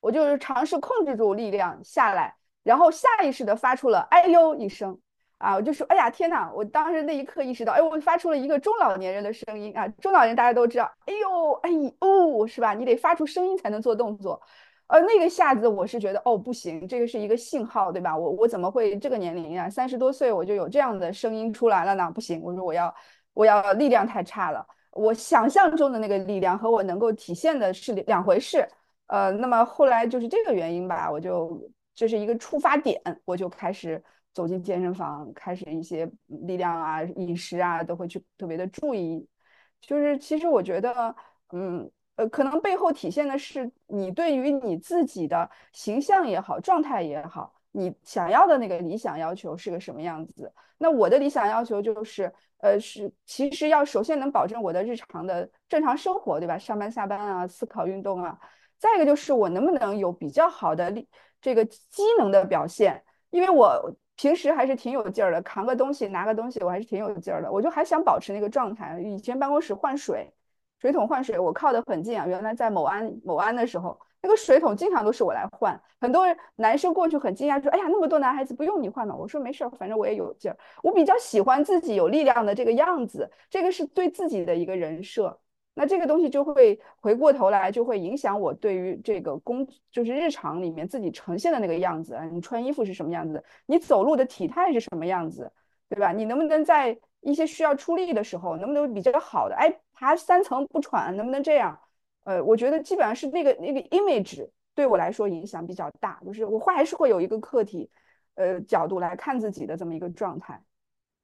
[0.01, 4.99] 我就是尝试控制住力量下来，然后下意识的发出了哎呦一声。
[5.37, 6.51] 啊，我就说，哎呀，天哪！
[6.53, 9.87] 我当时那一刻意识到，哎，我发出了一个中老年人的声音啊。
[9.87, 12.73] 中老年大家都知道，哎呦，哎呦，是吧？
[12.73, 14.41] 你得发出声音才能做动作。
[14.91, 18.15] 呃，那个下子我是觉得，哦，不行，这个是一个信号，对吧？
[18.15, 22.11] 我我怎么会这个年龄啊，三十多岁我就有这样的声音出来了呢？
[22.13, 22.93] 不行，我说我要
[23.33, 28.67] 我要力量太差了，我想象中的那个力量和我能够体现的是两回事。
[29.07, 34.03] 呃，那么后来就是这个原因吧，我就这是一个触发点，我就开始。
[34.33, 39.27] 走进健身房，开始一些力量啊、饮食啊，都会去特别的注意。
[39.81, 41.13] 就是其实我觉得，
[41.51, 41.91] 嗯
[42.29, 50.51] 可能背后体现的是你对于你自己的形象也好、状态也好，你想要的那个理想要求是个什么样子。
[50.77, 56.57] 那我的理想要求就是，呃，是其实要首先能保证我的日常的正常生活，对吧？
[56.57, 58.37] 上班下班啊，思考运动啊。
[58.77, 61.07] 再一个就是我能不能有比较好的力
[61.39, 63.95] 这个机能的表现，因为我。
[64.17, 67.51] 平时还是挺有劲儿的，扛个东西、拿个东西，我还是挺有劲儿的。
[67.51, 68.99] 我就还想保持那个状态。
[69.01, 70.31] 以前办公室换水，
[70.81, 72.25] 水桶换水，我靠得很近啊。
[72.25, 75.79] 原来在某安某安的时候，那个水桶经常都是我来换。
[75.99, 80.57] 很多男生过去很惊讶，说：“哎呀，那么多男孩子不用你换吗？”我说：“没事儿，反正我也有劲儿。
[80.81, 85.39] 我比较喜欢自己有力量的这个样子，这个是对自己的一个人设。”
[85.75, 92.19] 那这个东西就会回过头来，就会影响我对于这个工，就是日常里面自己呈现的那个样子。
[92.31, 93.43] 你穿衣服是什么样子？
[93.67, 95.51] 你走路的体态是什么样子？
[95.87, 96.11] 对吧？
[96.11, 99.55] 你能不能在一些需要出力的时候，能不能比较好的？
[99.55, 101.79] 哎，爬三层不喘，能不能这样？
[102.23, 107.89] 呃，我觉得基本上是那个那个 image 对我来说影响比较大，就是我会还是会有一个客体，
[108.35, 110.61] 呃，角度来看自己的这么一个状态。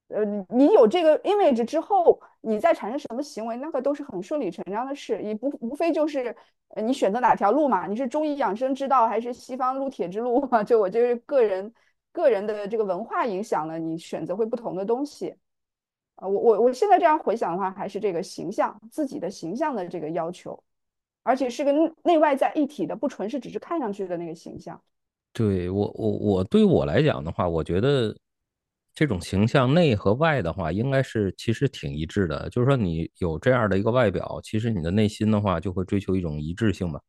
[0.09, 6.33] 呃，你有这个 image 之后，你再产生什么行为，那个都是很顺理成章的事，也不无非就是，
[6.69, 7.87] 呃，你选择哪条路嘛？
[7.87, 10.63] 你是中医养生之道，还是西方撸铁之路嘛？
[10.65, 11.73] 就我就是个人
[12.13, 15.35] 个人的这个文化影响了你选择会不同的东西。
[16.17, 20.63] 啊，我我我现在这样回想的话，还是这个形象自己的形象的这个要求，
[21.23, 21.71] 而且是个
[22.03, 24.79] 内外在一体的，不纯是只是看上去的那个形象。
[25.33, 28.15] 对我我我对我来讲的话，我觉得。
[28.99, 32.49] 这种形象内和外的话，应该是其实挺一致的。
[32.49, 36.99] 就是说，你有这样的一个外表，其实你的内心的话就会追求一种一致性吧。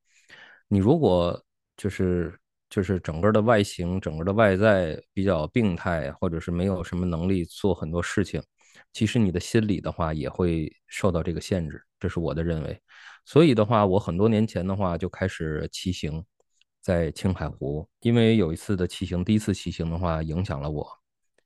[0.68, 1.42] 你如果
[1.78, 8.38] 就是就是整个的外形、整个的外在比较病态，或者是没有什么能力做很多事情，
[8.92, 11.82] 其实你的心理的话也会受到这个限制。
[12.00, 12.80] 这是我的认为。
[13.24, 16.24] 所以的话，我很多年前的话就开始骑行，
[16.80, 20.88] 在青海湖，因为有一次的骑行，第一次骑行的话影响了我。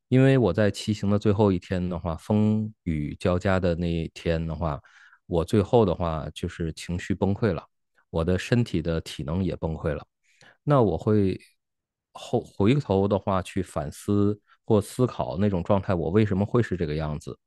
[0.09, 4.79] 因为我在骑行的最后一天的话，风雨交加的那一天的话，
[5.27, 7.67] 我最后的话就是情绪崩溃了，
[8.11, 10.07] 我的身体的体能也崩溃了。
[10.63, 11.41] 那我会
[12.13, 17.39] 后回头的话去反思或思考那种状态，我为什么会是这个样子？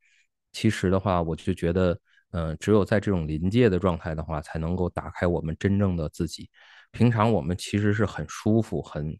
[0.51, 1.99] 其实的话，我就觉得，
[2.31, 6.49] 嗯，只有在这种临界的状态的话，才能够打开我们真正的自己。
[6.91, 9.17] 平常我们其实是很舒服、很。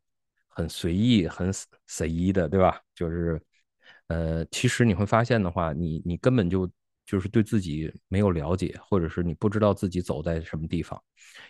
[0.58, 1.52] 很随意、很
[1.86, 2.80] 随意的，对吧？
[2.96, 3.42] 就是，
[4.08, 6.66] 呃，其实你会发现的话，你你根本就
[7.06, 10.98] 就是对自己没有了解，或者是你不知道自己走在什么地方。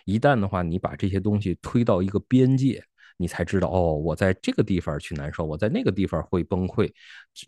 [0.06, 2.82] 一旦的话，你把这些东西推到一个边界，
[3.16, 6.90] 你才知道，哦，我在这个地方去难受，我在那个地方会崩溃。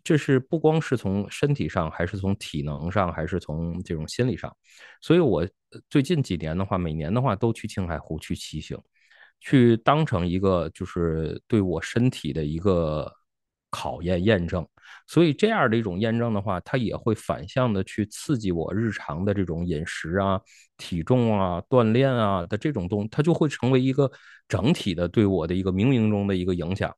[0.03, 4.55] 这是不光是从身体上，还是从体能上，还是从这种心理上。
[5.01, 5.47] 所以我
[5.91, 8.79] 最近几年的话，每年的话都去青海湖去骑行。
[9.41, 13.09] 去当成一个就是对我身体的一个
[13.71, 14.67] 考验验证，
[15.07, 20.41] 所以这样的一种验证的话，它也会反向的去刺激我日常的这种饮食啊、
[20.77, 24.11] 体重啊、锻炼啊的这种东，它就会成为一个
[24.49, 26.95] 整体的对我的一个冥冥中的一个影响。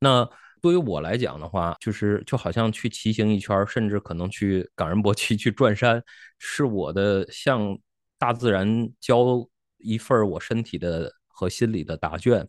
[0.00, 0.28] 那
[0.60, 6.02] 对于我来讲的话，就是就好像去骑行一圈，甚至可能去冈仁波齐 去转山，
[6.38, 7.78] 是我的向
[8.18, 11.12] 大自然交一份我身体的。
[11.34, 12.46] 和心理的答卷，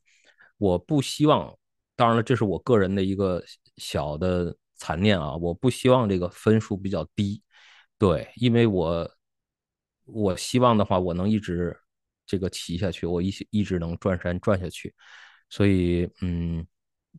[0.58, 1.58] 我不希望，
[1.96, 3.44] 当然了，这是我个人的一个
[3.78, 7.42] 小的残念啊，我不希望这个分数比较低，
[7.98, 9.10] 对，因为我
[10.06, 11.76] 我希望的话，我能一直
[12.26, 14.94] 这个骑下去，我一一直能转山转下去，
[15.50, 16.66] 所以嗯，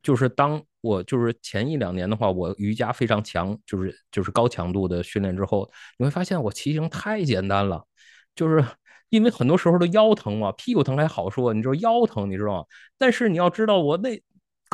[0.03, 7.87] 就是当我就是前一两年的话，我瑜伽非常强，就是就是高强度的训练之后，你会发现我骑行太简单了，
[8.35, 8.65] 就是。
[9.11, 12.67] 因为很多时候都腰疼嘛，屁股疼还好说，你知道腰疼，你知道吗？
[12.99, 14.21] 但是你要知道，我那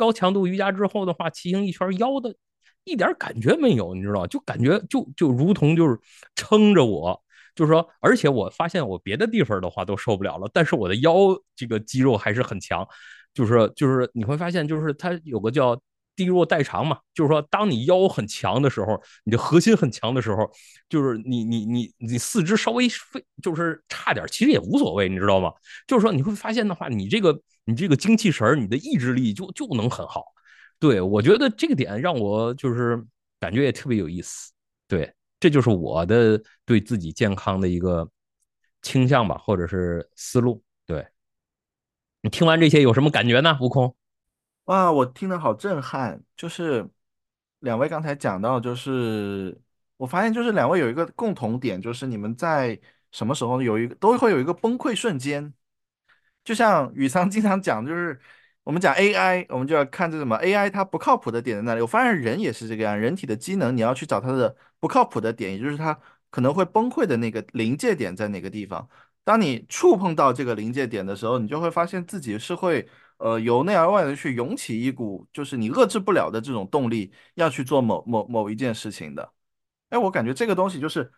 [0.01, 2.33] 高强度瑜伽之后的话，骑行一圈腰的
[2.85, 5.95] 一点感觉没有，你知道就感觉就就如同就是
[6.35, 7.21] 撑着我，
[7.53, 11.13] 就是说，而且我发现我别的地方的话都受不了了，但是我的腰
[11.55, 12.83] 这个肌肉还是很强。
[13.33, 15.79] 就是就是你会发现，就是它有个叫
[16.17, 20.49] 低弱代偿嘛，就是说，当你腰很强的时候，你的核心很强的时候，
[20.89, 25.53] 就是你你你你四肢稍微废就是差点，其实也无所谓，你知道吗？
[25.87, 30.25] 就是说你会发现的话，你这个你这个精气神儿你的意志力就就能很好。
[30.79, 33.03] 对我觉得这个点让我就是
[33.39, 34.51] 感觉也特别有意思。
[34.87, 38.09] 对，这就是我的对自己健康的一个
[38.81, 40.63] 倾向吧，或者是思路。
[40.85, 41.05] 对。
[42.23, 43.57] 你听完这些有什么感觉呢？
[43.59, 43.95] 悟空，
[44.65, 46.21] 哇，我听得好震撼。
[46.37, 46.87] 就是
[47.61, 49.59] 两位刚才讲到，就是
[49.97, 52.79] 我发现，就是两位有一个共同点，就是你们在
[53.11, 55.51] 什么时候有一个都会有一个崩溃瞬间。
[56.43, 58.19] 就像宇桑经常讲，就是
[58.63, 61.81] 我们讲 AI，我们就要看这什么 AI 它不靠谱的点在哪里。
[61.81, 65.97] 我发现人也是这个样，人体的机能你要去找它的不靠谱的点，也就是它
[66.29, 68.87] 可能会崩溃的那个临界点在哪个地方。
[69.23, 72.87] 当你触碰到这个临界点的时候，你就会发现自己是会，
[73.17, 79.31] 呃，由内而外的去涌起一股，就是你遏制不了的这种动力，要去做某某某一件事情的。
[79.89, 81.11] 哎，我感觉这个东西就是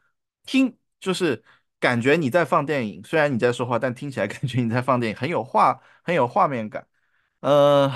[0.46, 1.42] 听，就是
[1.84, 6.88] 感觉你在放电影，虽然你在说话，但听起来 感觉你在放电影，很有画，很有画面感。
[7.42, 7.92] 呃，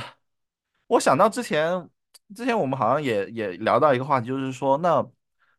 [0.88, 1.90] 我想到之前，
[2.36, 5.06] 之前我们好像也也聊到一个话题，就是说那。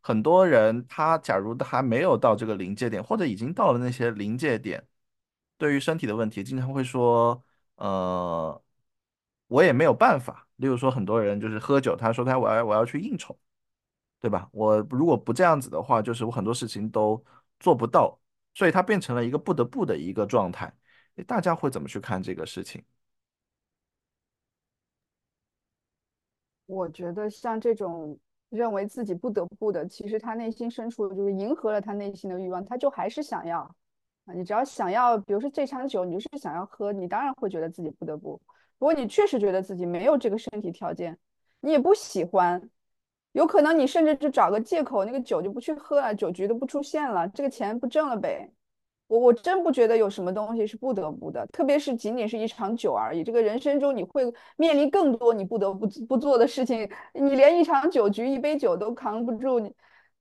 [0.01, 4.87] 很多人他假如还没有到这个临界点，或者已经到了那些临界点，
[5.59, 7.43] 对于身体的问题，经常会说，
[7.76, 8.62] 呃，
[9.49, 10.47] 我也没有办法。
[10.57, 13.37] 例如说，很多人就是喝酒，他说他我要我要去应酬，
[14.20, 14.49] 对吧？
[14.53, 17.22] 我如果不这样子的话，就是我很多事情都
[17.61, 18.21] 做不到，
[18.55, 20.73] 所以他变成了一个不得不的一个状态。
[21.27, 22.85] 大家会怎么去看这个事情？
[26.67, 28.19] 我觉得像这种。
[28.51, 33.61] 认为自己不得不的，其实他内心深处就是迎合了他内心的欲望，他就还是想要
[34.25, 34.33] 啊。
[34.33, 38.41] 你只要想要，比如说这场酒，你就是想要喝，你当然会觉得自己不得不。
[38.79, 41.19] 如果你确实觉得自己没有这个身体条件，
[41.61, 42.71] 你也不喜欢，
[43.33, 48.51] 有可能你甚至就找个借口，那个酒就不去喝了，酒局都不出现了，这个钱不挣了呗。
[49.07, 53.24] 我我真不觉得有什么东西是不得不的，特别是仅仅是一场酒而已。
[53.24, 54.22] 这个人生中你会
[54.57, 59.61] 面临更多你不得不不做的事情，你连一场酒局、一杯酒都扛不住，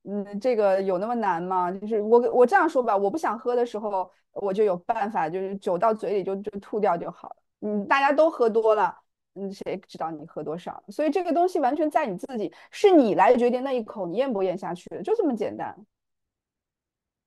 [0.04, 1.70] 嗯，这个有那么难吗？
[1.70, 7.36] 就是我我这样说吧，我不想喝的时候，我就有办法，就是酒到嘴里就就吐掉就好了。
[7.62, 8.98] 嗯，大家都喝多了，
[9.38, 10.84] 嗯，谁知道你喝多少？
[10.90, 15.76] 所以这个东西完全在你自己，是你来决定那一口你咽不咽下去的，就这么简单。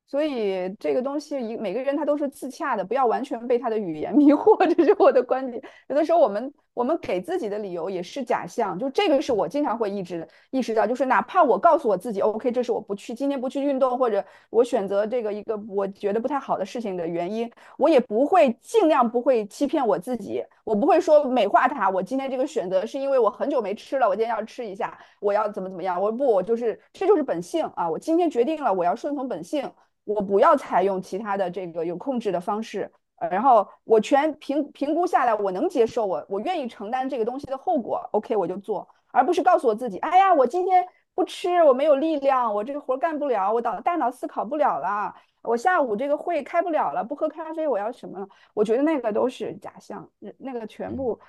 [0.06, 5.62] 所以这个东西，一每个人他都是自洽的，不要完全被他的语言 迷惑，这是我的观点。
[5.88, 21.90] 有的时候我们我们给自己的理由也是假象，就这个是我经常会一直意识到，就是哪怕我告诉我自己，OK，这是我不去今天不去运动，或者我选择这个一个我觉得不太好的事情的原因，我也不会尽量不会欺骗我自己，我不会说美化它。
[21.90, 26.00] 我今天这个选择是因为我很久没吃了，我今天要吃一下，我要怎么怎么样？
[26.00, 27.90] 我不，我就是这就是本性啊！
[27.90, 29.70] 我今天决定了，我要顺从本性。
[30.04, 32.90] 我不要采用其他的这个有控制的方式，
[33.30, 48.28] 然后我全评评估下来，我能接受，我我愿意承担这个东西的后果，OK，我就做，而不是告诉我自己，哎呀，我今天不吃，我没有力量，我这个活干不了，我脑大脑思考不了了，我下午这个会开不了了，不喝咖啡我要什么了？
[48.54, 51.20] 我觉得那个都是假象，那个全部，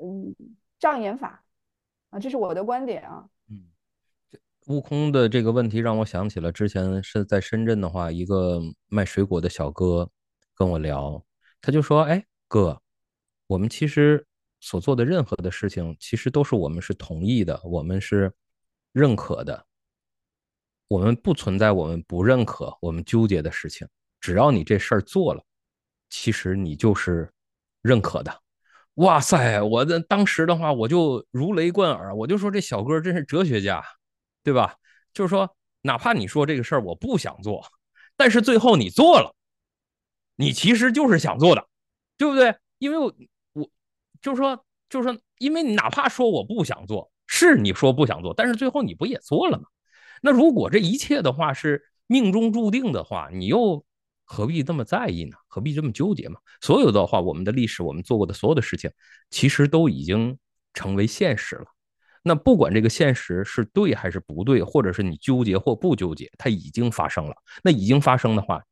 [0.00, 0.34] 嗯，
[0.78, 1.42] 障眼法
[2.10, 3.24] 啊，这是我的观点啊。
[3.50, 3.64] 嗯
[4.68, 10.08] 悟空的这个问题让我想起了之前是在深圳的话，一个卖水果的小哥
[10.54, 11.20] 跟我聊，
[11.62, 12.78] 他就说：“哎，哥，
[13.46, 14.26] 我们其实
[14.60, 18.30] 所做的任何的事情，其实都是我们是同意的，我们是
[18.92, 19.64] 认可的，
[20.88, 23.88] 我们不存在我们不认可、我们纠结的事情。
[24.20, 25.42] 只要你这事儿做了，
[26.10, 27.32] 其实你就是
[27.80, 28.42] 认可的。”
[28.96, 33.82] 哇塞，我的当时的话，我就如雷贯耳，我就说这小哥真是哲学家。
[34.44, 34.74] 对吧？
[35.14, 35.48] 就是说，
[35.82, 37.64] 哪怕你说这个事儿我不想做，
[38.16, 39.32] 但是最后你做了，
[40.36, 41.66] 你其实就是想做的，
[42.16, 42.54] 对不对？
[42.78, 43.14] 因为我，
[43.52, 43.68] 我
[44.20, 49.64] 就是说，就是说，因为你哪怕说我不想做，是你说不想做，但是最后你不也做了吗？
[50.20, 53.84] 那如果这一切的话是命中注定的话，你又
[54.24, 55.36] 何必这么在意呢？
[55.48, 56.38] 何必这么纠结嘛？
[56.60, 58.90] 所有的话，我们的历史，我们做过的所有的事情，
[59.30, 60.38] 其实都已经
[60.74, 61.66] 成为现实了。
[62.22, 67.34] 那不管这个现实是对还是不对，或者是你纠结或不纠结，它已经发生了。
[67.64, 68.62] 那已经发生的话，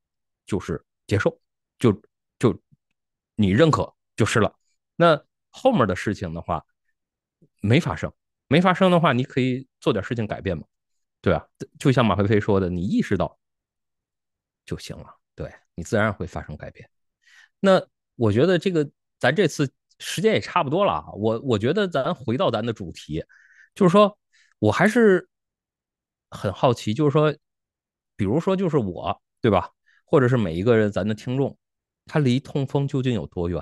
[0.46, 1.36] 就是接受，
[1.80, 2.00] 就
[2.38, 2.56] 就
[3.34, 4.54] 你认可就是了。
[4.94, 5.20] 那
[5.50, 6.64] 后面的事情的话，
[7.60, 8.12] 没发生，
[8.46, 10.62] 没发生的话，你可以做点事情改变嘛，
[11.20, 11.48] 对吧？
[11.78, 13.36] 就像马飞飞说的，你意识到
[14.64, 15.16] 就行了。
[15.34, 16.88] 对你自然会发生改变。
[17.60, 17.82] 那
[18.16, 21.10] 我觉得这个咱这次时间也差不多了啊。
[21.12, 23.24] 我我觉得咱回到咱的主题，
[23.74, 24.18] 就是说
[24.58, 25.26] 我还是
[26.28, 27.34] 很好奇，就是说，
[28.16, 29.70] 比如说就是我对吧，
[30.04, 31.56] 或者是每一个人咱的听众，
[32.12, 33.60] 他离痛风究竟有多远？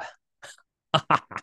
[0.91, 1.43] 哈哈哈。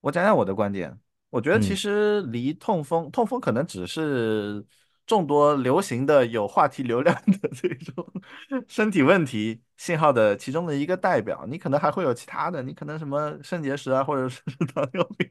[0.00, 4.64] 我讲讲我的观点，我觉得其实离痛风，痛风可能只是
[5.06, 8.06] 众多流行的有话题流量的这种
[8.66, 11.44] 身体问题信号的其中的一个代表。
[11.46, 14.40] 你可能还会有其他的，你可能什么肾结石啊，或者是
[14.74, 15.30] 糖尿病，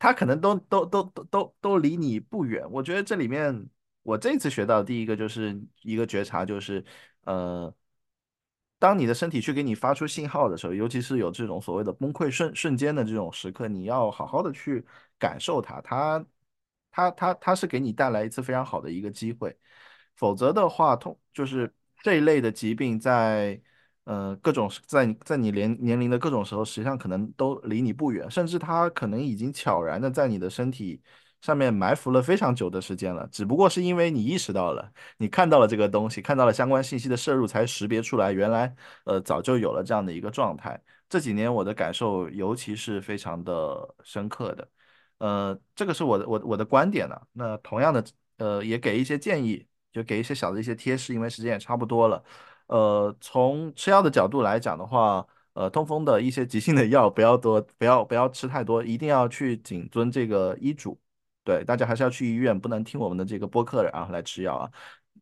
[0.00, 2.68] 它可能都都都都都都离你不远。
[2.72, 3.68] 我觉得这里面，
[4.02, 6.84] 我这次学到第一个就是一个觉察，就是
[7.22, 7.72] 呃。
[8.78, 14.84] 当你的身体去给你发出信号的时候，尤其是有这种所谓的崩溃瞬瞬间的这种时刻，你要好好的去
[15.18, 16.24] 感受它，它，
[16.90, 19.56] 它，它，它是给你带来一次非常好的一个机会。
[20.16, 21.72] 否则的话，痛就是
[22.02, 23.60] 这一类的疾病，在
[24.04, 31.02] 呃各种在在你年年龄的各种时候，实际上可能都离你不远，甚至它可能已经悄然的在你的身体。
[31.40, 38.74] 上面埋伏了非常久的时间了，只不过是因为你意识到了，你看到了这个东西，看到了相关信息的摄入，才识别出来，原来
[39.04, 40.80] 呃早就有了这样的一个状态。
[41.08, 44.68] 这几年我的感受尤其是非常的深刻的，
[45.18, 47.20] 呃，这个是我的我我的观点呢。
[47.32, 48.04] 那同样的，
[48.38, 52.22] 呃，也给一些建议，就给一些小的一些贴士，因为时间也差不多了。
[52.66, 55.26] 呃，从吃药的角度来讲的话。
[55.54, 60.96] 呃，痛风的一些急性的药不要多，不要不要吃太多，一定要去谨遵这个医嘱。
[61.48, 64.70] 对，大家还是要去医院，不能听我们的这个播客然后来吃药啊。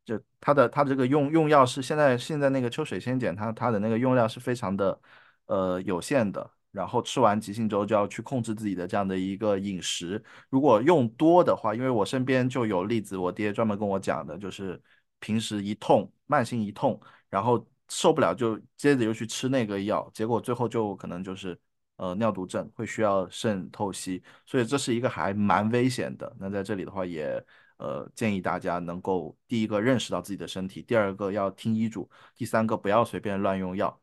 [0.04, 5.00] 就它的它的这个用用药是现在现在那个秋水仙碱，它它的那个用量是非常的
[5.46, 6.50] 呃有限的。
[6.72, 10.20] 然后吃完急性粥就要去控制自己的这样的一个饮食。
[10.50, 14.82] 如果用多的话，因为我身边就有例子，我爹专门跟我讲的，就是
[15.20, 17.00] 平时一痛，慢性一痛，
[17.30, 21.56] 然后受不了就接着又去吃那个药，结果最后就可能就是。
[21.96, 26.30] 呃，尿毒症会需要肾透析，所以这是一个还蛮危险的。
[26.38, 27.42] 那在这里的话，也
[27.78, 33.98] 呃建议大家能够第一个认识到自己的身体，第二个要听医嘱，第三个不要随便乱用药，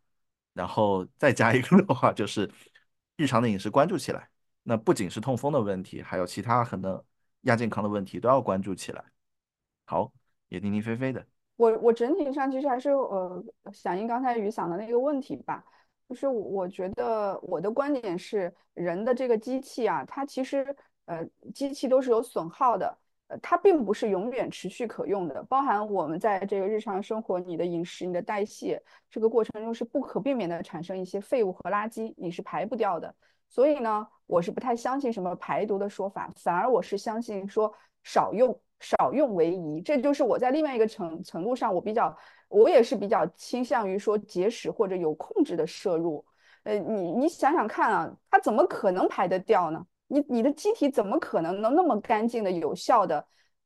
[0.54, 2.50] 然后再加一个的话就是
[3.16, 4.28] 日常的饮食关注起来。
[4.64, 7.04] 那不仅是痛风的问题，还有其他可能
[7.42, 9.06] 亚健康的问题都要关注起来。
[9.86, 10.12] 好，
[10.50, 11.24] 也听听菲菲的。
[11.58, 15.64] 我我整体上其实还是呃响应刚才雨伞的那个问题吧。
[16.10, 20.76] 就是我觉得我的观点是，人的这个机器啊，它其实
[21.06, 22.98] 呃，机器都是有损耗的，
[23.28, 25.42] 呃，它并不是永远持续可用的。
[25.44, 33.14] 包含我们在这个日常生活，你的饮食、你的代谢这个过程中是不可避免的产生一些废物和垃圾，你是排不掉的。
[33.50, 37.74] 所以呢，我是不太相信什么排毒的说法，反而我是相信说
[38.04, 38.60] 少用。
[38.80, 42.14] 少用为宜，这就是我在另外一个程程度上，我比较，
[42.54, 46.24] 我也是比较倾向于说节食或者有控制的摄入。
[46.64, 49.86] 呃，你你想想看啊，它怎么可能排得掉呢？
[50.08, 53.26] 你你的机体怎么可能能那么干净的、有效的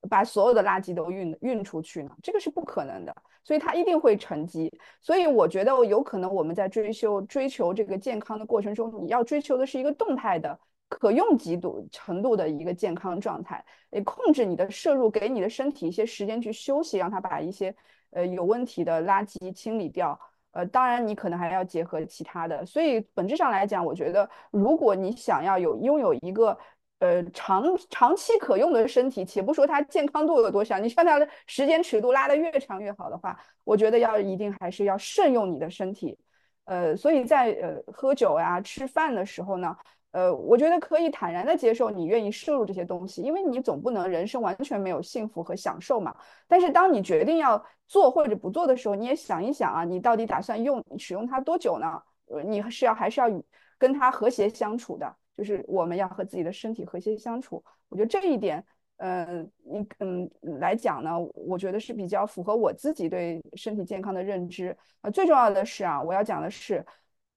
[0.10, 2.12] 把所有的垃圾都运运出去呢？
[2.24, 4.72] 这个是不可能的，所以它一定会沉积。
[5.02, 10.58] 所以我觉得有可能我们在追求追求这个健康的过程中，你要追求的是一个动态的。
[10.90, 13.62] 可用极度程度的一个健康状态，
[13.92, 17.76] 诶，控制你的摄入，给你的身体一些时间去休息，让它把一些
[18.12, 20.20] 呃有问题的垃圾清理掉。
[20.52, 22.66] 呃，当然你可能还要结合其他的。
[22.66, 26.58] 所以本质上来讲，我觉得如果你想要有拥有一个
[27.00, 36.18] 呃长长期可用的身体，且不说它健康度有多少，你像它的时间尺度拉得越长越好的话，我觉得要一定还是要慎用你的身体。
[36.66, 39.76] 呃，所以在呃喝酒呀、吃饭的时候呢。
[40.18, 46.16] 呃，我觉得可以坦然的接受你愿意摄入这些东西，因为你总不能人生完全没有幸福和享受嘛。
[46.48, 52.02] 但是当你决定要做或者不做的时候，你也想一想啊，你到底打算用使用它多久呢？
[52.30, 53.46] 呃，你是要还是要与
[53.78, 57.64] 跟它和谐相处的，就是我们要和自己的身体和谐相处。
[57.88, 58.66] 我觉得这一点，
[58.96, 60.28] 嗯，你嗯
[60.60, 64.76] 来讲呢，我觉得是比较符合我自己对身体健康的认知。
[65.02, 66.84] 呃，最重要的是啊，我要讲的是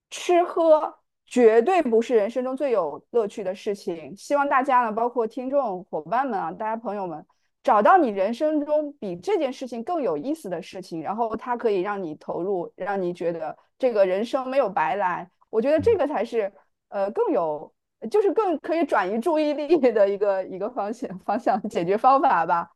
[0.08, 0.98] 吃喝。
[1.30, 4.14] 绝对不是人生中最有乐趣的事情。
[4.16, 7.24] 希望大家呢，包括听众伙伴们啊，大家朋友们，
[7.62, 15.30] 找到你人生中比这件事情更有意思的事情，然后它可以让你投入，让你觉得这个人生没有白来。
[15.50, 16.52] 我觉得这个才是
[16.88, 17.72] 呃更有，
[18.10, 22.68] 就是更可以转移注意力的一个一个方向方向解决方法吧。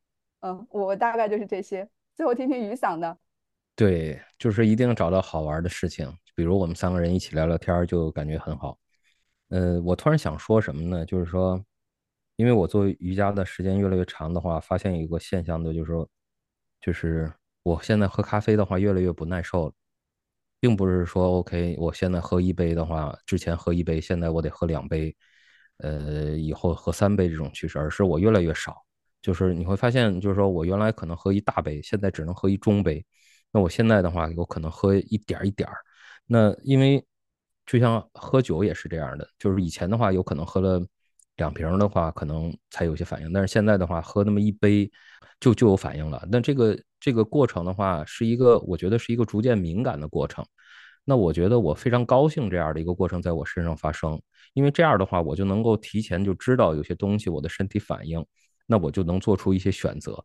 [0.43, 1.89] 嗯，我大概就是这些。
[2.15, 3.19] 最后听听雨伞的。
[3.75, 6.09] 对，就是一定找到好玩的事情。
[6.35, 8.79] 比如我们三个人一起聊聊天，就感觉很好。
[9.49, 11.05] 呃，我突然想说什么呢？
[11.07, 11.65] 就是说，
[12.37, 16.09] 因为我做瑜伽的时间越来越长的话，发现有一个现象的，就是说，
[16.81, 17.33] 就是
[17.63, 19.73] 我现在喝咖啡的话越来越不耐受了，
[20.61, 25.15] 并不是说 OK，我现在喝一杯的话，之前喝一杯，现在我得喝两杯，
[25.79, 28.77] 呃，以后喝三杯这种趋势，而是我越来越少。
[29.23, 33.05] 就是你会发现，就是说我原来可能喝一大杯，现在只能喝一中杯。
[33.53, 35.77] 那我现在的话，有可能喝一点一点儿。
[36.27, 37.05] 那因为
[37.67, 40.85] 就像喝酒也是这样的，就是以前的话，有可能喝了
[41.37, 43.33] 两瓶的话，可能才有些反应。
[43.33, 44.91] 但是现在的话，喝那么一杯
[45.41, 46.27] 就就有反应了。
[46.31, 50.45] 那这个这个过程的话，是一个我觉得是一个逐渐敏感的过程。
[51.05, 54.21] 那我觉得我非常高兴这样的一个过程在我身上发生，
[54.55, 58.25] 因为这样的话，我就能够提前就知道有些东西我的身体反应。
[58.67, 60.25] 那我就能做出一些选择，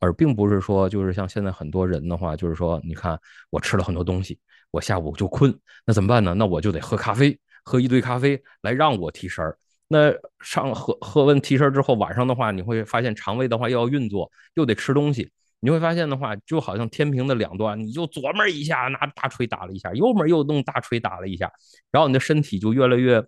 [0.00, 3.18] 而并不是说就是像现在很多人的话，就是说，你看
[3.50, 4.38] 我吃了很多东西，
[4.70, 6.34] 我下午就困，那怎么办呢？
[6.34, 9.56] 那我就得喝咖啡，喝一堆咖啡来让我提神儿。
[9.88, 15.30] 那上喝喝完提神之后，晚上的话，你会发现肠胃的话又要运作，又得吃东西。
[15.60, 21.50] 你会发现的话，就好像天平的两端，你就左面一下拿大锤打了一下，右面又弄大锤打了一下，
[21.90, 23.24] 然后你的身体就越来越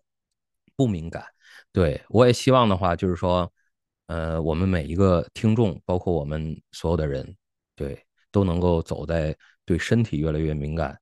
[0.77, 1.25] 不敏感。
[1.73, 3.51] 对我也希望的话，就是说。
[4.07, 7.37] 呃，我们每一个听众，包括我们所有的人，
[7.75, 8.01] 对，
[8.31, 10.97] 都能够走在对身体越来越敏感。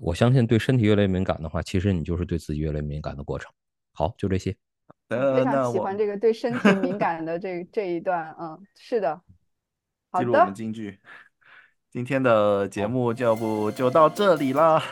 [0.00, 3.50] 我相信，对身体越来越敏感的话，其实你就是对自己越来越敏感的过程。
[3.92, 4.56] 好，就这些。
[5.08, 8.34] 非常喜欢这个对身体敏感的这这一段。
[8.40, 9.20] 嗯，是的。
[10.18, 10.98] 记录我们京剧。
[11.90, 14.82] 今天的节目就不就到这里了。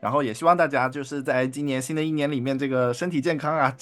[0.00, 3.76] 然后也希望大家就是在今年新的一年里面，这个身体健康啊。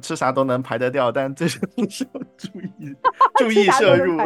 [0.00, 2.96] 吃啥都能排得掉，但这些东西要注意，
[3.36, 4.18] 注 意摄入，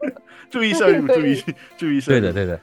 [0.50, 1.44] 注意摄入，注意
[1.76, 2.20] 注意摄入。
[2.20, 2.60] 对的，对的。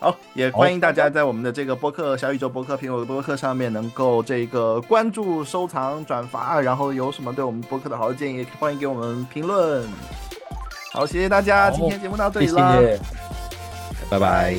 [0.00, 9.86] 好，也欢迎大家在我们的这个播客小宇宙播客、苹果播客上面能够这个关注、收藏、转发，然后有什么对我们播客的好的建议，欢迎给我们评论。
[10.92, 12.98] 好，谢谢大家，今天节目到这里了，
[14.10, 14.56] 拜拜。